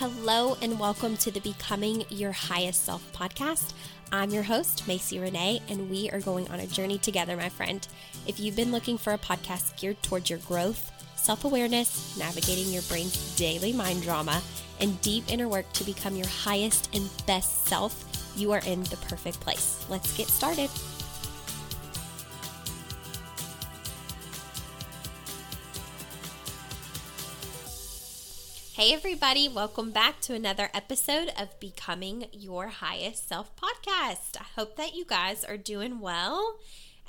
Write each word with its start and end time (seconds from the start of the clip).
Hello, 0.00 0.56
and 0.62 0.80
welcome 0.80 1.14
to 1.18 1.30
the 1.30 1.40
Becoming 1.40 2.06
Your 2.08 2.32
Highest 2.32 2.86
Self 2.86 3.12
podcast. 3.12 3.74
I'm 4.10 4.30
your 4.30 4.42
host, 4.42 4.88
Macy 4.88 5.18
Renee, 5.18 5.60
and 5.68 5.90
we 5.90 6.08
are 6.08 6.20
going 6.20 6.48
on 6.48 6.58
a 6.58 6.66
journey 6.66 6.96
together, 6.96 7.36
my 7.36 7.50
friend. 7.50 7.86
If 8.26 8.40
you've 8.40 8.56
been 8.56 8.72
looking 8.72 8.96
for 8.96 9.12
a 9.12 9.18
podcast 9.18 9.78
geared 9.78 10.02
towards 10.02 10.30
your 10.30 10.38
growth, 10.38 10.90
self 11.16 11.44
awareness, 11.44 12.16
navigating 12.18 12.72
your 12.72 12.80
brain's 12.84 13.36
daily 13.36 13.74
mind 13.74 14.00
drama, 14.00 14.40
and 14.80 14.98
deep 15.02 15.24
inner 15.28 15.48
work 15.48 15.70
to 15.74 15.84
become 15.84 16.16
your 16.16 16.28
highest 16.28 16.88
and 16.96 17.10
best 17.26 17.66
self, 17.66 18.02
you 18.34 18.52
are 18.52 18.62
in 18.64 18.82
the 18.84 18.96
perfect 19.06 19.38
place. 19.40 19.84
Let's 19.90 20.16
get 20.16 20.28
started. 20.28 20.70
Hey, 28.80 28.94
everybody, 28.94 29.46
welcome 29.46 29.90
back 29.90 30.22
to 30.22 30.32
another 30.32 30.70
episode 30.72 31.30
of 31.38 31.60
Becoming 31.60 32.28
Your 32.32 32.68
Highest 32.68 33.28
Self 33.28 33.54
podcast. 33.54 34.38
I 34.40 34.44
hope 34.56 34.76
that 34.76 34.94
you 34.94 35.04
guys 35.04 35.44
are 35.44 35.58
doing 35.58 36.00
well 36.00 36.56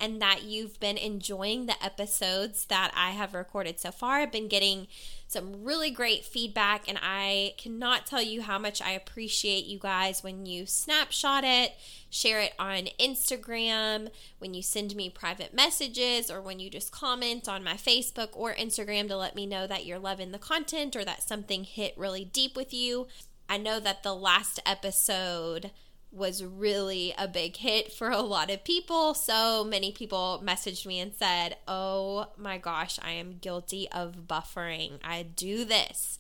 and 0.02 0.20
that 0.22 0.42
you've 0.44 0.80
been 0.80 0.98
enjoying 0.98 1.68
the 1.68 1.82
episodes 1.82 2.66
that 2.66 2.92
I 2.96 3.12
have 3.12 3.36
recorded 3.36 3.80
so 3.80 3.92
far. 3.92 4.16
I've 4.16 4.32
been 4.32 4.48
getting 4.48 4.88
some 5.28 5.64
really 5.64 5.92
great 5.92 6.26
feedback, 6.26 6.90
and 6.90 6.98
I 7.02 7.54
cannot 7.58 8.08
tell 8.08 8.22
you 8.22 8.42
how 8.42 8.58
much 8.58 8.82
I 8.82 8.92
appreciate 8.92 9.66
you 9.66 9.80
guys 9.80 10.24
when 10.24 10.46
you 10.46 10.66
snapshot 10.66 11.44
it, 11.46 11.74
share 12.10 12.42
it 12.42 12.54
on 12.60 12.90
Instagram, 13.00 14.10
when 14.40 14.54
you 14.54 14.64
send 14.64 14.96
me 14.96 15.10
private 15.10 15.54
messages, 15.54 16.30
or 16.30 16.42
when 16.42 16.60
you 16.60 16.70
just 16.70 16.92
comment 16.92 17.48
on 17.48 17.64
my 17.64 17.76
Facebook 17.76 18.30
or 18.34 18.56
Instagram 18.56 19.08
to 19.08 19.16
let 19.16 19.36
me 19.36 19.46
know 19.46 19.68
that 19.68 19.86
you're 19.86 20.00
loving 20.00 20.32
the 20.32 20.40
content 20.40 20.96
or 20.96 21.06
that 21.06 21.24
something 21.24 21.64
hit 21.64 21.94
really 21.96 22.26
deep 22.26 22.58
with 22.58 22.74
you. 22.74 23.08
I 23.48 23.58
know 23.58 23.80
that 23.80 24.04
the 24.04 24.16
last 24.16 24.60
episode 24.66 25.72
was 26.12 26.44
really 26.44 27.14
a 27.18 27.28
big 27.28 27.58
hit 27.58 27.92
for 27.92 28.10
a 28.10 28.22
lot 28.22 28.50
of 28.52 28.64
people. 28.64 29.14
So 29.14 29.64
many 29.64 29.92
people 29.92 30.42
messaged 30.46 30.86
me 30.86 31.00
and 31.00 31.14
said, 31.14 31.58
Oh 31.68 32.28
my 32.38 32.58
gosh, 32.58 33.00
I 33.02 33.12
am 33.12 33.38
guilty 33.40 33.88
of 33.92 34.28
buffering. 34.28 35.00
I 35.04 35.24
do 35.24 35.64
this. 35.64 36.20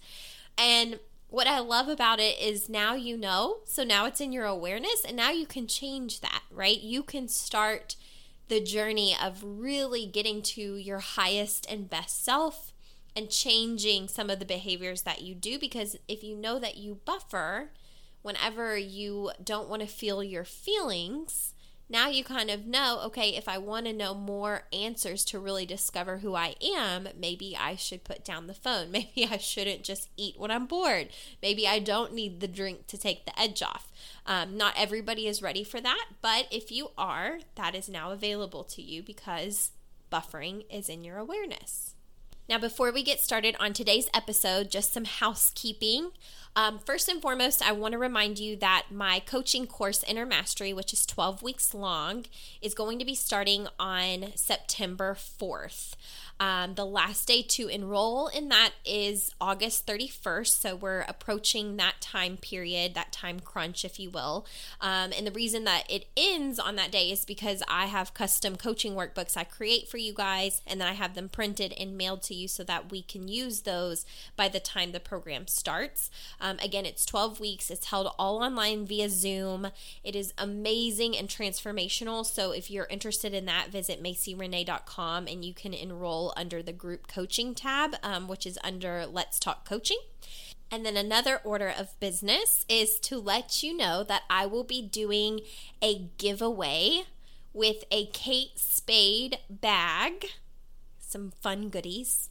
And 0.57 0.99
what 1.27 1.47
I 1.47 1.59
love 1.59 1.87
about 1.87 2.19
it 2.19 2.39
is 2.39 2.69
now 2.69 2.95
you 2.95 3.17
know. 3.17 3.59
So 3.65 3.83
now 3.83 4.05
it's 4.05 4.21
in 4.21 4.33
your 4.33 4.45
awareness, 4.45 5.03
and 5.07 5.15
now 5.15 5.31
you 5.31 5.45
can 5.45 5.65
change 5.65 6.19
that, 6.19 6.43
right? 6.51 6.79
You 6.79 7.03
can 7.03 7.27
start 7.27 7.95
the 8.49 8.59
journey 8.59 9.15
of 9.21 9.41
really 9.41 10.05
getting 10.05 10.41
to 10.41 10.75
your 10.75 10.99
highest 10.99 11.65
and 11.69 11.89
best 11.89 12.23
self 12.23 12.73
and 13.15 13.29
changing 13.29 14.09
some 14.09 14.29
of 14.29 14.39
the 14.39 14.45
behaviors 14.45 15.03
that 15.03 15.21
you 15.21 15.33
do 15.33 15.57
because 15.57 15.95
if 16.07 16.21
you 16.21 16.35
know 16.35 16.59
that 16.59 16.75
you 16.75 16.99
buffer, 17.05 17.71
whenever 18.21 18.77
you 18.77 19.31
don't 19.43 19.69
want 19.69 19.81
to 19.81 19.87
feel 19.87 20.23
your 20.23 20.43
feelings, 20.43 21.53
now 21.91 22.07
you 22.07 22.23
kind 22.23 22.49
of 22.49 22.65
know 22.65 23.01
okay, 23.05 23.35
if 23.35 23.49
I 23.49 23.57
want 23.57 23.85
to 23.85 23.93
know 23.93 24.13
more 24.13 24.63
answers 24.71 25.25
to 25.25 25.39
really 25.39 25.65
discover 25.65 26.19
who 26.19 26.35
I 26.35 26.55
am, 26.63 27.09
maybe 27.19 27.57
I 27.59 27.75
should 27.75 28.05
put 28.05 28.23
down 28.23 28.47
the 28.47 28.53
phone. 28.53 28.91
Maybe 28.91 29.27
I 29.29 29.37
shouldn't 29.37 29.83
just 29.83 30.09
eat 30.15 30.39
when 30.39 30.51
I'm 30.51 30.67
bored. 30.67 31.09
Maybe 31.41 31.67
I 31.67 31.79
don't 31.79 32.13
need 32.13 32.39
the 32.39 32.47
drink 32.47 32.87
to 32.87 32.97
take 32.97 33.25
the 33.25 33.37
edge 33.37 33.61
off. 33.61 33.91
Um, 34.25 34.55
not 34.55 34.75
everybody 34.77 35.27
is 35.27 35.41
ready 35.41 35.63
for 35.63 35.81
that, 35.81 36.05
but 36.21 36.47
if 36.49 36.71
you 36.71 36.91
are, 36.97 37.39
that 37.55 37.75
is 37.75 37.89
now 37.89 38.11
available 38.11 38.63
to 38.65 38.81
you 38.81 39.03
because 39.03 39.71
buffering 40.11 40.63
is 40.69 40.87
in 40.87 41.03
your 41.03 41.17
awareness. 41.17 41.95
Now, 42.51 42.57
before 42.57 42.91
we 42.91 43.03
get 43.03 43.21
started 43.21 43.55
on 43.59 43.71
today's 43.71 44.09
episode, 44.13 44.69
just 44.69 44.93
some 44.93 45.05
housekeeping. 45.05 46.11
Um, 46.55 46.79
first 46.79 47.07
and 47.07 47.21
foremost, 47.21 47.65
I 47.65 47.71
want 47.71 47.93
to 47.93 47.97
remind 47.97 48.37
you 48.37 48.57
that 48.57 48.87
my 48.91 49.21
coaching 49.21 49.65
course, 49.65 50.03
Inner 50.03 50.25
Mastery, 50.25 50.73
which 50.73 50.91
is 50.91 51.05
12 51.05 51.41
weeks 51.41 51.73
long, 51.73 52.25
is 52.61 52.73
going 52.73 52.99
to 52.99 53.05
be 53.05 53.15
starting 53.15 53.67
on 53.79 54.33
September 54.35 55.15
4th. 55.15 55.93
Um, 56.41 56.73
the 56.73 56.87
last 56.87 57.27
day 57.27 57.43
to 57.43 57.67
enroll 57.67 58.27
in 58.27 58.49
that 58.49 58.71
is 58.83 59.31
August 59.39 59.85
31st. 59.85 60.59
So 60.59 60.75
we're 60.75 61.01
approaching 61.01 61.77
that 61.77 62.01
time 62.01 62.35
period, 62.37 62.95
that 62.95 63.11
time 63.11 63.39
crunch, 63.39 63.85
if 63.85 63.99
you 63.99 64.09
will. 64.09 64.47
Um, 64.81 65.11
and 65.15 65.27
the 65.27 65.31
reason 65.31 65.65
that 65.65 65.83
it 65.87 66.07
ends 66.17 66.57
on 66.57 66.77
that 66.77 66.91
day 66.91 67.11
is 67.11 67.25
because 67.25 67.61
I 67.67 67.85
have 67.85 68.15
custom 68.15 68.55
coaching 68.55 68.93
workbooks 68.93 69.37
I 69.37 69.43
create 69.43 69.87
for 69.87 69.97
you 69.97 70.13
guys, 70.13 70.63
and 70.65 70.81
then 70.81 70.87
I 70.87 70.93
have 70.93 71.13
them 71.13 71.29
printed 71.29 71.73
and 71.73 71.95
mailed 71.95 72.23
to 72.23 72.33
you 72.33 72.47
so 72.47 72.63
that 72.63 72.91
we 72.91 73.03
can 73.03 73.27
use 73.27 73.61
those 73.61 74.03
by 74.35 74.47
the 74.47 74.59
time 74.59 74.93
the 74.93 74.99
program 74.99 75.45
starts. 75.45 76.09
Um, 76.39 76.57
again, 76.57 76.87
it's 76.87 77.05
12 77.05 77.39
weeks, 77.39 77.69
it's 77.69 77.91
held 77.91 78.15
all 78.17 78.41
online 78.41 78.87
via 78.87 79.09
Zoom. 79.09 79.67
It 80.03 80.15
is 80.15 80.33
amazing 80.39 81.15
and 81.15 81.29
transformational. 81.29 82.25
So 82.25 82.51
if 82.51 82.71
you're 82.71 82.87
interested 82.89 83.35
in 83.35 83.45
that, 83.45 83.67
visit 83.69 84.01
macyrenee.com 84.01 85.27
and 85.27 85.45
you 85.45 85.53
can 85.53 85.75
enroll 85.75 86.30
under 86.35 86.61
the 86.61 86.73
group 86.73 87.07
coaching 87.07 87.53
tab, 87.55 87.95
um, 88.03 88.27
which 88.27 88.45
is 88.45 88.59
under 88.63 89.05
Let's 89.05 89.39
Talk 89.39 89.67
Coaching. 89.67 89.99
And 90.71 90.85
then 90.85 90.95
another 90.95 91.41
order 91.43 91.73
of 91.77 91.99
business 91.99 92.65
is 92.69 92.99
to 93.01 93.19
let 93.19 93.61
you 93.61 93.75
know 93.75 94.03
that 94.03 94.23
I 94.29 94.45
will 94.45 94.63
be 94.63 94.81
doing 94.81 95.41
a 95.81 96.09
giveaway 96.17 97.03
with 97.53 97.83
a 97.91 98.05
Kate 98.07 98.57
Spade 98.57 99.39
bag, 99.49 100.27
some 100.99 101.31
fun 101.41 101.69
goodies 101.69 102.29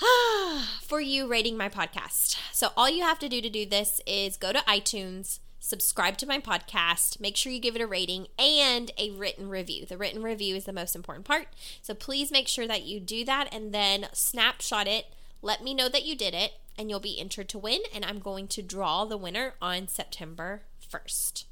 for 0.82 1.00
you 1.00 1.26
rating 1.26 1.56
my 1.56 1.68
podcast. 1.68 2.36
So 2.52 2.68
all 2.76 2.88
you 2.88 3.02
have 3.02 3.18
to 3.18 3.28
do 3.28 3.40
to 3.40 3.50
do 3.50 3.66
this 3.66 4.00
is 4.06 4.36
go 4.36 4.52
to 4.52 4.60
iTunes 4.60 5.40
subscribe 5.60 6.16
to 6.16 6.26
my 6.26 6.40
podcast, 6.40 7.20
make 7.20 7.36
sure 7.36 7.52
you 7.52 7.60
give 7.60 7.76
it 7.76 7.82
a 7.82 7.86
rating 7.86 8.26
and 8.38 8.90
a 8.98 9.10
written 9.10 9.48
review. 9.48 9.86
The 9.86 9.98
written 9.98 10.22
review 10.22 10.56
is 10.56 10.64
the 10.64 10.72
most 10.72 10.96
important 10.96 11.26
part. 11.26 11.48
So 11.82 11.94
please 11.94 12.32
make 12.32 12.48
sure 12.48 12.66
that 12.66 12.82
you 12.82 12.98
do 12.98 13.24
that 13.26 13.54
and 13.54 13.72
then 13.72 14.06
snapshot 14.12 14.88
it. 14.88 15.06
Let 15.42 15.62
me 15.62 15.74
know 15.74 15.88
that 15.88 16.06
you 16.06 16.16
did 16.16 16.34
it 16.34 16.54
and 16.76 16.88
you'll 16.90 16.98
be 16.98 17.20
entered 17.20 17.48
to 17.50 17.58
win. 17.58 17.80
And 17.94 18.04
I'm 18.04 18.18
going 18.18 18.48
to 18.48 18.62
draw 18.62 19.04
the 19.04 19.18
winner 19.18 19.54
on 19.60 19.86
September 19.86 20.62
1st. 20.90 21.44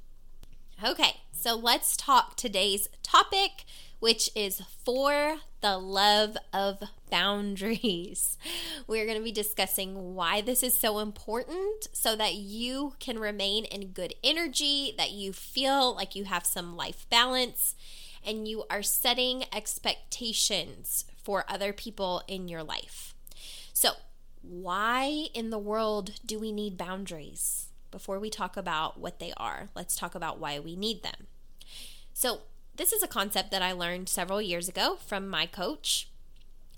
Okay, 0.82 1.20
so 1.32 1.54
let's 1.54 1.96
talk 1.96 2.36
today's 2.36 2.88
topic, 3.02 3.64
which 4.00 4.30
is 4.34 4.62
for 4.84 5.38
the 5.60 5.76
love 5.78 6.36
of 6.52 6.82
boundaries. 7.10 8.38
We're 8.86 9.06
going 9.06 9.18
to 9.18 9.24
be 9.24 9.32
discussing 9.32 10.14
why 10.14 10.40
this 10.40 10.62
is 10.62 10.74
so 10.74 11.00
important 11.00 11.88
so 11.92 12.14
that 12.16 12.34
you 12.34 12.94
can 13.00 13.18
remain 13.18 13.64
in 13.64 13.88
good 13.88 14.14
energy, 14.22 14.94
that 14.96 15.10
you 15.10 15.32
feel 15.32 15.94
like 15.94 16.14
you 16.14 16.24
have 16.24 16.46
some 16.46 16.76
life 16.76 17.06
balance, 17.10 17.74
and 18.24 18.46
you 18.46 18.64
are 18.70 18.82
setting 18.82 19.44
expectations 19.54 21.04
for 21.22 21.44
other 21.48 21.72
people 21.72 22.22
in 22.28 22.48
your 22.48 22.62
life. 22.62 23.14
So, 23.72 23.90
why 24.42 25.26
in 25.34 25.50
the 25.50 25.58
world 25.58 26.12
do 26.24 26.38
we 26.38 26.52
need 26.52 26.76
boundaries? 26.78 27.68
before 27.90 28.18
we 28.18 28.30
talk 28.30 28.56
about 28.56 28.98
what 28.98 29.18
they 29.18 29.32
are, 29.36 29.68
let's 29.74 29.96
talk 29.96 30.14
about 30.14 30.38
why 30.38 30.58
we 30.58 30.76
need 30.76 31.02
them. 31.02 31.26
So, 32.12 32.40
this 32.78 32.92
is 32.92 33.02
a 33.02 33.08
concept 33.08 33.50
that 33.50 33.60
I 33.60 33.72
learned 33.72 34.08
several 34.08 34.40
years 34.40 34.68
ago 34.68 34.96
from 35.04 35.28
my 35.28 35.46
coach. 35.46 36.08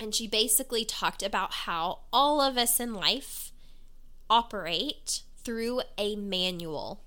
And 0.00 0.14
she 0.14 0.26
basically 0.26 0.84
talked 0.84 1.22
about 1.22 1.52
how 1.52 2.00
all 2.12 2.40
of 2.40 2.56
us 2.56 2.80
in 2.80 2.94
life 2.94 3.52
operate 4.30 5.22
through 5.44 5.82
a 5.98 6.16
manual. 6.16 7.02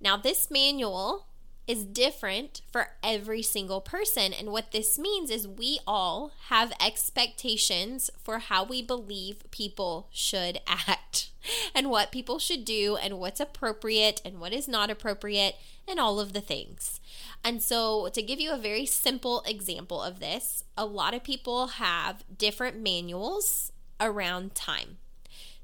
Now, 0.00 0.16
this 0.16 0.50
manual 0.50 1.26
is 1.68 1.84
different 1.84 2.62
for 2.72 2.88
every 3.04 3.42
single 3.42 3.82
person. 3.82 4.32
And 4.32 4.50
what 4.50 4.72
this 4.72 4.98
means 4.98 5.30
is 5.30 5.46
we 5.46 5.78
all 5.86 6.32
have 6.48 6.72
expectations 6.84 8.10
for 8.22 8.38
how 8.38 8.64
we 8.64 8.80
believe 8.80 9.48
people 9.50 10.08
should 10.10 10.60
act 10.66 11.30
and 11.74 11.90
what 11.90 12.10
people 12.10 12.38
should 12.38 12.64
do 12.64 12.96
and 12.96 13.18
what's 13.18 13.38
appropriate 13.38 14.22
and 14.24 14.40
what 14.40 14.54
is 14.54 14.66
not 14.66 14.90
appropriate 14.90 15.56
and 15.86 16.00
all 16.00 16.18
of 16.18 16.32
the 16.32 16.40
things. 16.40 17.00
And 17.44 17.62
so, 17.62 18.08
to 18.08 18.22
give 18.22 18.40
you 18.40 18.52
a 18.52 18.58
very 18.58 18.84
simple 18.84 19.42
example 19.46 20.02
of 20.02 20.18
this, 20.18 20.64
a 20.76 20.84
lot 20.84 21.14
of 21.14 21.22
people 21.22 21.68
have 21.68 22.24
different 22.36 22.82
manuals 22.82 23.70
around 24.00 24.54
time. 24.54 24.98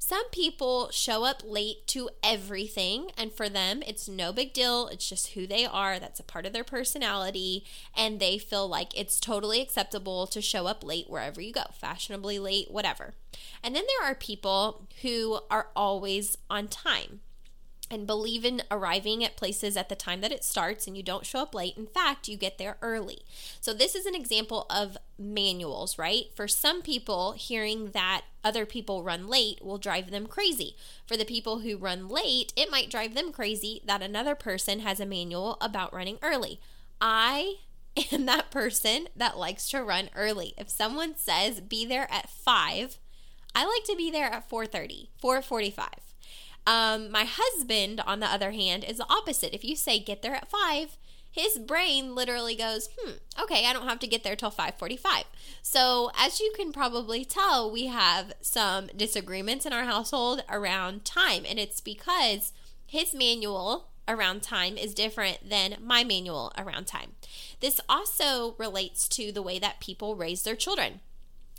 Some 0.06 0.28
people 0.28 0.90
show 0.90 1.24
up 1.24 1.40
late 1.46 1.86
to 1.86 2.10
everything, 2.22 3.10
and 3.16 3.32
for 3.32 3.48
them, 3.48 3.82
it's 3.86 4.06
no 4.06 4.34
big 4.34 4.52
deal. 4.52 4.86
It's 4.88 5.08
just 5.08 5.28
who 5.28 5.46
they 5.46 5.64
are. 5.64 5.98
That's 5.98 6.20
a 6.20 6.24
part 6.24 6.44
of 6.44 6.52
their 6.52 6.62
personality, 6.62 7.64
and 7.96 8.20
they 8.20 8.36
feel 8.36 8.68
like 8.68 8.94
it's 8.94 9.18
totally 9.18 9.62
acceptable 9.62 10.26
to 10.26 10.42
show 10.42 10.66
up 10.66 10.84
late 10.84 11.08
wherever 11.08 11.40
you 11.40 11.54
go, 11.54 11.62
fashionably 11.72 12.38
late, 12.38 12.70
whatever. 12.70 13.14
And 13.62 13.74
then 13.74 13.84
there 13.86 14.06
are 14.06 14.14
people 14.14 14.88
who 15.00 15.40
are 15.50 15.68
always 15.74 16.36
on 16.50 16.68
time. 16.68 17.20
And 17.90 18.06
believe 18.06 18.44
in 18.44 18.62
arriving 18.70 19.22
at 19.22 19.36
places 19.36 19.76
at 19.76 19.88
the 19.88 19.94
time 19.94 20.20
that 20.20 20.32
it 20.32 20.42
starts 20.42 20.86
and 20.86 20.96
you 20.96 21.02
don't 21.02 21.26
show 21.26 21.40
up 21.40 21.54
late. 21.54 21.76
In 21.76 21.86
fact, 21.86 22.28
you 22.28 22.36
get 22.36 22.58
there 22.58 22.76
early. 22.80 23.22
So, 23.60 23.72
this 23.72 23.94
is 23.94 24.06
an 24.06 24.14
example 24.14 24.66
of 24.70 24.96
manuals, 25.18 25.98
right? 25.98 26.24
For 26.34 26.48
some 26.48 26.82
people, 26.82 27.32
hearing 27.32 27.90
that 27.90 28.22
other 28.42 28.66
people 28.66 29.02
run 29.02 29.28
late 29.28 29.64
will 29.64 29.78
drive 29.78 30.10
them 30.10 30.26
crazy. 30.26 30.76
For 31.06 31.16
the 31.16 31.24
people 31.24 31.60
who 31.60 31.76
run 31.76 32.08
late, 32.08 32.52
it 32.56 32.70
might 32.70 32.90
drive 32.90 33.14
them 33.14 33.32
crazy 33.32 33.82
that 33.86 34.02
another 34.02 34.34
person 34.34 34.80
has 34.80 34.98
a 34.98 35.06
manual 35.06 35.56
about 35.60 35.94
running 35.94 36.18
early. 36.22 36.60
I 37.00 37.56
am 38.12 38.26
that 38.26 38.50
person 38.50 39.08
that 39.14 39.38
likes 39.38 39.68
to 39.70 39.82
run 39.82 40.10
early. 40.16 40.54
If 40.56 40.68
someone 40.68 41.16
says 41.16 41.60
be 41.60 41.84
there 41.84 42.10
at 42.10 42.30
5, 42.30 42.98
I 43.54 43.64
like 43.64 43.84
to 43.84 43.96
be 43.96 44.10
there 44.10 44.26
at 44.26 44.48
4:30, 44.50 45.08
4:45. 45.22 46.13
Um, 46.66 47.10
my 47.10 47.26
husband, 47.28 48.00
on 48.06 48.20
the 48.20 48.26
other 48.26 48.52
hand, 48.52 48.84
is 48.84 48.98
the 48.98 49.06
opposite. 49.10 49.54
If 49.54 49.64
you 49.64 49.76
say 49.76 49.98
get 49.98 50.22
there 50.22 50.34
at 50.34 50.50
five, 50.50 50.96
his 51.34 51.58
brain 51.58 52.14
literally 52.14 52.54
goes, 52.54 52.88
hmm, 52.96 53.14
okay, 53.42 53.66
I 53.66 53.72
don't 53.72 53.88
have 53.88 53.98
to 53.98 54.06
get 54.06 54.22
there 54.22 54.36
till 54.36 54.52
5:45. 54.52 55.24
So, 55.62 56.12
as 56.16 56.38
you 56.38 56.52
can 56.54 56.72
probably 56.72 57.24
tell, 57.24 57.68
we 57.70 57.86
have 57.86 58.34
some 58.40 58.86
disagreements 58.96 59.66
in 59.66 59.72
our 59.72 59.82
household 59.82 60.44
around 60.48 61.04
time, 61.04 61.44
and 61.44 61.58
it's 61.58 61.80
because 61.80 62.52
his 62.86 63.14
manual 63.14 63.88
around 64.06 64.42
time 64.42 64.76
is 64.76 64.94
different 64.94 65.48
than 65.48 65.76
my 65.80 66.04
manual 66.04 66.52
around 66.56 66.86
time. 66.86 67.16
This 67.58 67.80
also 67.88 68.54
relates 68.56 69.08
to 69.08 69.32
the 69.32 69.42
way 69.42 69.58
that 69.58 69.80
people 69.80 70.14
raise 70.14 70.42
their 70.42 70.54
children. 70.54 71.00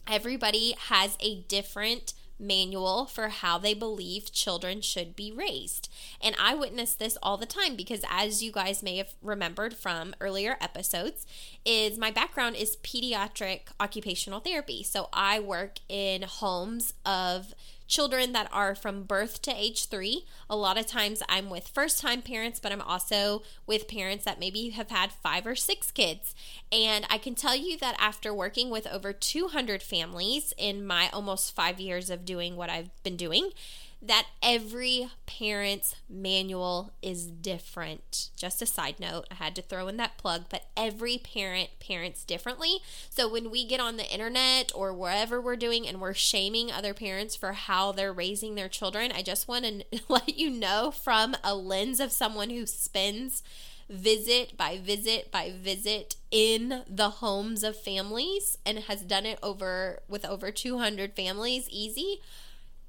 Everybody 0.08 0.76
has 0.88 1.18
a 1.20 1.42
different 1.42 2.14
manual 2.40 3.06
for 3.06 3.30
how 3.30 3.58
they 3.58 3.74
believe 3.74 4.32
children 4.32 4.82
should 4.82 5.16
be 5.16 5.32
raised. 5.32 5.90
And 6.22 6.36
I 6.40 6.56
witness 6.56 6.94
this 6.94 7.18
all 7.24 7.38
the 7.38 7.46
time 7.46 7.76
because 7.76 8.04
as 8.10 8.44
you 8.44 8.52
guys 8.52 8.84
may 8.84 8.98
have 8.98 9.14
remembered 9.22 9.76
from 9.76 10.14
earlier 10.20 10.58
episodes, 10.60 11.26
is 11.66 11.98
my 11.98 12.12
background 12.12 12.56
is 12.56 12.78
pediatric 12.78 13.62
occupational 13.80 14.40
therapy. 14.40 14.84
So 14.84 15.10
I 15.14 15.40
work 15.40 15.80
in 15.90 16.24
homes 16.24 16.94
of 17.06 17.54
children 17.88 18.32
that 18.34 18.50
are 18.52 18.76
from 18.76 19.04
birth 19.04 19.42
to 19.44 19.52
age 19.52 19.88
three. 19.88 20.26
A 20.50 20.56
lot 20.56 20.78
of 20.78 20.88
times 20.88 21.22
I'm 21.30 21.50
with 21.50 21.68
first 21.68 22.00
time 22.02 22.22
parents, 22.22 22.60
but 22.60 22.72
I'm 22.72 22.82
also 22.82 23.44
with 23.66 23.88
parents 23.88 24.26
that 24.26 24.40
maybe 24.40 24.70
have 24.70 24.90
had 24.90 25.12
five 25.12 25.46
or 25.46 25.56
six 25.56 25.92
kids. 25.92 26.34
And 26.72 27.06
I 27.10 27.18
can 27.18 27.36
tell 27.36 27.56
you 27.56 27.78
that 27.78 27.96
after 28.00 28.34
working 28.34 28.70
with 28.70 28.88
over 28.88 29.14
200 29.14 29.82
families 29.82 30.54
in 30.58 30.86
my 30.86 31.10
almost 31.14 31.56
five 31.56 31.80
years 31.80 32.10
of 32.10 32.26
doing 32.26 32.56
what 32.56 32.70
I've 32.70 32.92
been 33.04 33.18
doing, 33.18 33.52
that 34.02 34.28
every 34.42 35.10
parent's 35.26 35.96
manual 36.10 36.92
is 37.02 37.26
different. 37.26 38.30
Just 38.36 38.62
a 38.62 38.66
side 38.66 39.00
note, 39.00 39.26
I 39.32 39.36
had 39.36 39.56
to 39.56 39.62
throw 39.62 39.88
in 39.88 39.98
that 39.98 40.18
plug, 40.18 40.46
but 40.50 40.66
every 40.78 41.18
parent 41.18 41.70
parents 41.80 42.24
differently. 42.24 42.80
So 43.10 43.32
when 43.32 43.50
we 43.50 43.66
get 43.66 43.80
on 43.80 43.98
the 43.98 44.12
internet 44.12 44.72
or 44.76 44.94
wherever 44.94 45.42
we're 45.42 45.56
doing 45.56 45.88
and 45.88 46.00
we're 46.00 46.14
shaming 46.14 46.72
other 46.72 46.94
parents 46.94 47.36
for 47.36 47.54
how 47.54 47.92
they're 47.92 48.14
raising 48.14 48.56
their 48.56 48.70
children, 48.70 49.12
I 49.12 49.22
just 49.22 49.48
want 49.48 49.66
to 49.66 49.84
let 50.08 50.38
you 50.38 50.50
know 50.50 50.92
from 50.92 51.36
a 51.44 51.56
lens 51.56 52.00
of 52.00 52.12
someone 52.12 52.52
who 52.52 52.66
spends 52.66 53.42
visit 53.88 54.58
by 54.58 54.80
visit 54.80 55.32
by 55.32 55.54
visit 55.56 56.16
in 56.32 56.84
the 56.90 57.10
homes 57.10 57.64
of 57.64 57.80
families 57.80 58.58
and 58.66 58.80
has 58.80 59.02
done 59.02 59.28
it 59.28 59.38
over 59.44 60.00
with 60.10 60.26
over 60.26 60.50
200 60.50 61.14
families 61.14 61.70
easy 61.70 62.20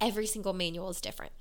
every 0.00 0.26
single 0.26 0.52
manual 0.52 0.90
is 0.90 1.00
different. 1.00 1.32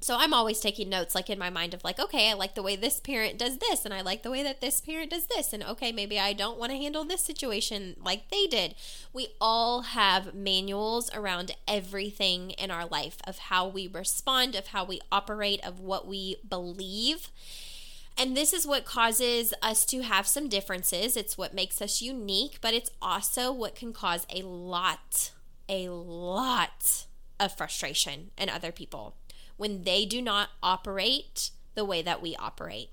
So 0.00 0.16
I'm 0.18 0.34
always 0.34 0.60
taking 0.60 0.90
notes, 0.90 1.14
like 1.14 1.30
in 1.30 1.38
my 1.38 1.48
mind, 1.48 1.72
of 1.72 1.82
like, 1.82 1.98
okay, 1.98 2.30
I 2.30 2.34
like 2.34 2.54
the 2.54 2.62
way 2.62 2.76
this 2.76 3.00
parent 3.00 3.38
does 3.38 3.58
this, 3.58 3.84
and 3.84 3.94
I 3.94 4.02
like 4.02 4.22
the 4.22 4.30
way 4.30 4.42
that 4.42 4.60
this 4.60 4.80
parent 4.80 5.10
does 5.10 5.26
this, 5.26 5.52
and 5.52 5.62
okay, 5.62 5.90
maybe 5.90 6.20
I 6.20 6.34
don't 6.34 6.58
want 6.58 6.70
to 6.72 6.78
handle 6.78 7.04
this 7.04 7.22
situation 7.22 7.96
like 8.04 8.28
they 8.30 8.46
did. 8.46 8.74
We 9.12 9.28
all 9.40 9.82
have 9.82 10.34
manuals 10.34 11.10
around 11.14 11.56
everything 11.66 12.50
in 12.50 12.70
our 12.70 12.86
life 12.86 13.16
of 13.26 13.38
how 13.38 13.66
we 13.66 13.88
respond, 13.88 14.54
of 14.54 14.68
how 14.68 14.84
we 14.84 15.00
operate, 15.10 15.64
of 15.64 15.80
what 15.80 16.06
we 16.06 16.36
believe. 16.46 17.30
And 18.18 18.36
this 18.36 18.52
is 18.52 18.66
what 18.66 18.84
causes 18.84 19.54
us 19.62 19.84
to 19.86 20.02
have 20.02 20.26
some 20.26 20.48
differences. 20.48 21.16
It's 21.16 21.38
what 21.38 21.54
makes 21.54 21.80
us 21.80 22.02
unique, 22.02 22.58
but 22.60 22.74
it's 22.74 22.90
also 23.00 23.50
what 23.50 23.74
can 23.74 23.92
cause 23.92 24.26
a 24.30 24.42
lot, 24.42 25.32
a 25.68 25.88
lot 25.88 27.06
of 27.38 27.56
frustration 27.56 28.30
in 28.38 28.48
other 28.48 28.72
people 28.72 29.16
when 29.56 29.84
they 29.84 30.04
do 30.04 30.20
not 30.20 30.50
operate 30.62 31.50
the 31.74 31.84
way 31.84 32.02
that 32.02 32.22
we 32.22 32.36
operate. 32.36 32.90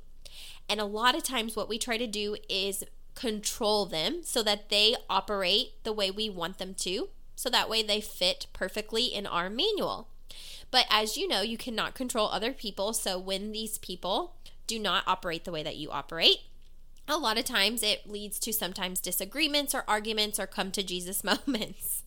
And 0.69 0.79
a 0.79 0.85
lot 0.85 1.15
of 1.15 1.23
times, 1.23 1.55
what 1.55 1.69
we 1.69 1.77
try 1.77 1.97
to 1.97 2.07
do 2.07 2.37
is 2.49 2.83
control 3.15 3.85
them 3.85 4.21
so 4.23 4.41
that 4.43 4.69
they 4.69 4.95
operate 5.09 5.83
the 5.83 5.93
way 5.93 6.09
we 6.09 6.29
want 6.29 6.57
them 6.57 6.73
to, 6.73 7.09
so 7.35 7.49
that 7.49 7.69
way 7.69 7.83
they 7.83 8.01
fit 8.01 8.47
perfectly 8.53 9.05
in 9.05 9.27
our 9.27 9.49
manual. 9.49 10.07
But 10.71 10.85
as 10.89 11.17
you 11.17 11.27
know, 11.27 11.41
you 11.41 11.57
cannot 11.57 11.95
control 11.95 12.29
other 12.29 12.51
people. 12.51 12.93
So 12.93 13.19
when 13.19 13.51
these 13.51 13.77
people 13.77 14.35
do 14.65 14.79
not 14.79 15.03
operate 15.05 15.45
the 15.45 15.51
way 15.51 15.61
that 15.61 15.75
you 15.75 15.91
operate, 15.91 16.39
a 17.07 17.17
lot 17.17 17.37
of 17.37 17.45
times 17.45 17.83
it 17.83 18.09
leads 18.09 18.39
to 18.39 18.53
sometimes 18.53 18.99
disagreements 18.99 19.75
or 19.75 19.83
arguments 19.87 20.39
or 20.39 20.47
come 20.47 20.71
to 20.71 20.81
Jesus 20.81 21.23
moments. 21.47 22.03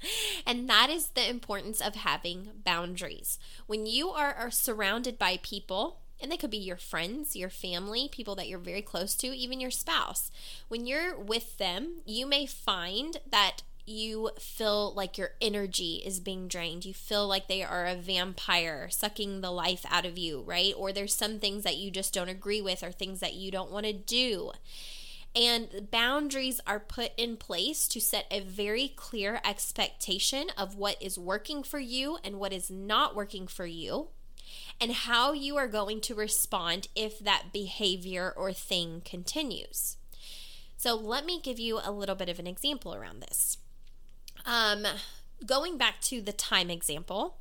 And 0.47 0.71
that 0.71 0.91
is 0.91 1.09
the 1.09 1.29
importance 1.29 1.81
of 1.81 1.97
having 1.97 2.51
boundaries. 2.65 3.39
When 3.67 3.85
you 3.85 4.11
are, 4.11 4.33
are, 4.33 4.51
surrounded 4.51 5.19
by 5.19 5.41
people, 5.43 5.99
and 6.21 6.31
they 6.31 6.37
could 6.37 6.51
be 6.51 6.57
your 6.57 6.77
friends, 6.77 7.35
your 7.35 7.51
family, 7.51 8.09
people 8.11 8.37
that 8.37 8.49
you're 8.49 8.59
very 8.59 8.81
close 8.81 9.17
to, 9.17 9.27
even 9.27 9.61
your 9.61 9.73
spouse, 9.73 10.31
when 10.69 10.87
you're 10.87 11.19
with 11.19 11.59
them, 11.59 11.97
you 12.07 12.27
may 12.27 12.47
find 12.47 13.19
that 13.29 13.63
you 13.87 14.31
feel 14.39 14.93
like 14.95 15.17
your 15.17 15.31
energy 15.41 16.03
is 16.05 16.19
being 16.19 16.49
drained. 16.49 16.85
You 16.85 16.95
feel 16.95 17.27
like 17.27 17.47
they 17.47 17.63
are 17.63 17.87
a 17.87 17.95
vampire 17.95 18.89
sucking 18.91 19.41
the 19.41 19.53
life 19.53 19.85
out 19.89 20.05
of 20.05 20.19
you, 20.19 20.43
right? 20.43 20.75
Or 20.77 20.93
there's 20.93 21.15
some 21.15 21.39
things 21.39 21.63
that 21.63 21.77
you 21.77 21.91
just 21.91 22.13
don't 22.13 22.29
agree 22.29 22.61
with 22.61 22.83
or 22.83 22.91
things 22.91 23.21
that 23.21 23.35
you 23.35 23.51
don't 23.51 23.71
want 23.71 23.87
to 23.87 23.93
do. 23.93 24.53
And 25.37 25.89
boundaries 25.91 26.63
are 26.67 26.81
put 26.81 27.13
in 27.19 27.37
place 27.37 27.87
to 27.89 28.01
set 28.01 28.25
a 28.31 28.41
very 28.41 28.89
clear 28.89 29.39
expectation 29.45 30.47
of 30.57 30.77
what 30.77 31.01
is 31.01 31.19
working 31.19 31.63
for 31.63 31.79
you 31.79 32.17
and 32.25 32.41
what 32.41 32.55
is 32.55 32.71
not 32.71 33.15
working 33.15 33.47
for 33.47 33.67
you, 33.67 34.09
and 34.81 34.93
how 34.93 35.35
you 35.35 35.59
are 35.59 35.69
going 35.69 36.01
to 36.03 36.15
respond 36.15 36.89
if 36.97 37.19
that 37.19 37.53
behavior 37.53 38.33
or 38.35 38.55
thing 38.55 39.03
continues. 39.05 39.99
So, 40.79 40.95
let 40.95 41.27
me 41.27 41.39
give 41.43 41.59
you 41.59 41.81
a 41.85 41.93
little 41.93 42.15
bit 42.15 42.31
of 42.31 42.39
an 42.39 42.47
example 42.47 42.95
around 42.95 43.21
this. 43.21 43.59
Um, 44.47 44.87
going 45.45 45.77
back 45.77 46.01
to 46.03 46.23
the 46.23 46.33
time 46.33 46.71
example, 46.71 47.37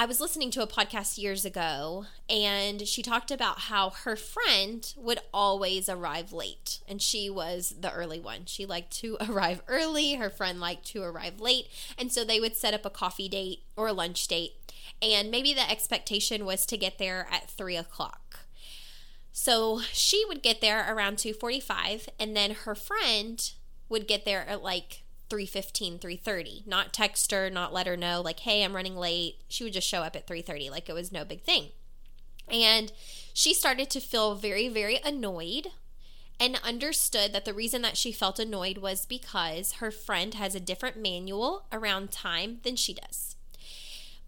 I 0.00 0.06
was 0.06 0.18
listening 0.18 0.50
to 0.52 0.62
a 0.62 0.66
podcast 0.66 1.18
years 1.18 1.44
ago 1.44 2.06
and 2.26 2.88
she 2.88 3.02
talked 3.02 3.30
about 3.30 3.58
how 3.58 3.90
her 3.90 4.16
friend 4.16 4.90
would 4.96 5.18
always 5.30 5.90
arrive 5.90 6.32
late 6.32 6.80
and 6.88 7.02
she 7.02 7.28
was 7.28 7.74
the 7.78 7.92
early 7.92 8.18
one. 8.18 8.46
She 8.46 8.64
liked 8.64 8.94
to 9.00 9.18
arrive 9.28 9.60
early, 9.68 10.14
her 10.14 10.30
friend 10.30 10.58
liked 10.58 10.86
to 10.92 11.02
arrive 11.02 11.38
late, 11.38 11.66
and 11.98 12.10
so 12.10 12.24
they 12.24 12.40
would 12.40 12.56
set 12.56 12.72
up 12.72 12.86
a 12.86 12.88
coffee 12.88 13.28
date 13.28 13.64
or 13.76 13.88
a 13.88 13.92
lunch 13.92 14.26
date. 14.26 14.72
And 15.02 15.30
maybe 15.30 15.52
the 15.52 15.70
expectation 15.70 16.46
was 16.46 16.64
to 16.64 16.78
get 16.78 16.96
there 16.96 17.28
at 17.30 17.50
three 17.50 17.76
o'clock. 17.76 18.46
So 19.34 19.82
she 19.92 20.24
would 20.26 20.40
get 20.40 20.62
there 20.62 20.90
around 20.90 21.18
2:45 21.18 22.08
and 22.18 22.34
then 22.34 22.52
her 22.52 22.74
friend 22.74 23.52
would 23.90 24.08
get 24.08 24.24
there 24.24 24.48
at 24.48 24.62
like 24.62 25.02
3:15, 25.30 25.98
3:30. 25.98 26.66
Not 26.66 26.92
text 26.92 27.30
her, 27.30 27.48
not 27.48 27.72
let 27.72 27.86
her 27.86 27.96
know 27.96 28.20
like, 28.20 28.40
"Hey, 28.40 28.62
I'm 28.62 28.76
running 28.76 28.96
late." 28.96 29.38
She 29.48 29.64
would 29.64 29.72
just 29.72 29.88
show 29.88 30.02
up 30.02 30.16
at 30.16 30.26
3:30 30.26 30.68
like 30.68 30.88
it 30.88 30.94
was 30.94 31.12
no 31.12 31.24
big 31.24 31.42
thing. 31.42 31.70
And 32.48 32.92
she 33.32 33.54
started 33.54 33.88
to 33.90 34.00
feel 34.00 34.34
very 34.34 34.68
very 34.68 34.96
annoyed 35.04 35.68
and 36.40 36.56
understood 36.64 37.32
that 37.32 37.44
the 37.44 37.54
reason 37.54 37.82
that 37.82 37.98
she 37.98 38.12
felt 38.12 38.38
annoyed 38.38 38.78
was 38.78 39.04
because 39.04 39.72
her 39.72 39.90
friend 39.90 40.34
has 40.34 40.54
a 40.54 40.60
different 40.60 40.96
manual 40.96 41.66
around 41.70 42.10
time 42.10 42.60
than 42.62 42.76
she 42.76 42.94
does. 42.94 43.36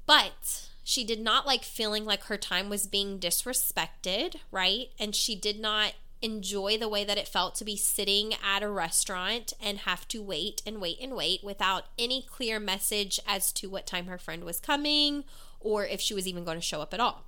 But 0.04 0.68
she 0.84 1.04
did 1.04 1.20
not 1.20 1.46
like 1.46 1.64
feeling 1.64 2.04
like 2.04 2.24
her 2.24 2.36
time 2.36 2.68
was 2.68 2.86
being 2.86 3.18
disrespected, 3.18 4.36
right? 4.50 4.90
And 4.98 5.16
she 5.16 5.34
did 5.34 5.58
not 5.58 5.94
enjoy 6.22 6.78
the 6.78 6.88
way 6.88 7.04
that 7.04 7.18
it 7.18 7.28
felt 7.28 7.54
to 7.56 7.64
be 7.64 7.76
sitting 7.76 8.34
at 8.44 8.62
a 8.62 8.68
restaurant 8.68 9.52
and 9.60 9.78
have 9.78 10.06
to 10.08 10.22
wait 10.22 10.62
and 10.64 10.80
wait 10.80 10.98
and 11.00 11.14
wait 11.14 11.42
without 11.42 11.86
any 11.98 12.22
clear 12.22 12.60
message 12.60 13.20
as 13.26 13.52
to 13.52 13.68
what 13.68 13.86
time 13.86 14.06
her 14.06 14.18
friend 14.18 14.44
was 14.44 14.60
coming 14.60 15.24
or 15.60 15.84
if 15.84 16.00
she 16.00 16.14
was 16.14 16.26
even 16.26 16.44
going 16.44 16.58
to 16.58 16.62
show 16.62 16.80
up 16.80 16.94
at 16.94 17.00
all. 17.00 17.24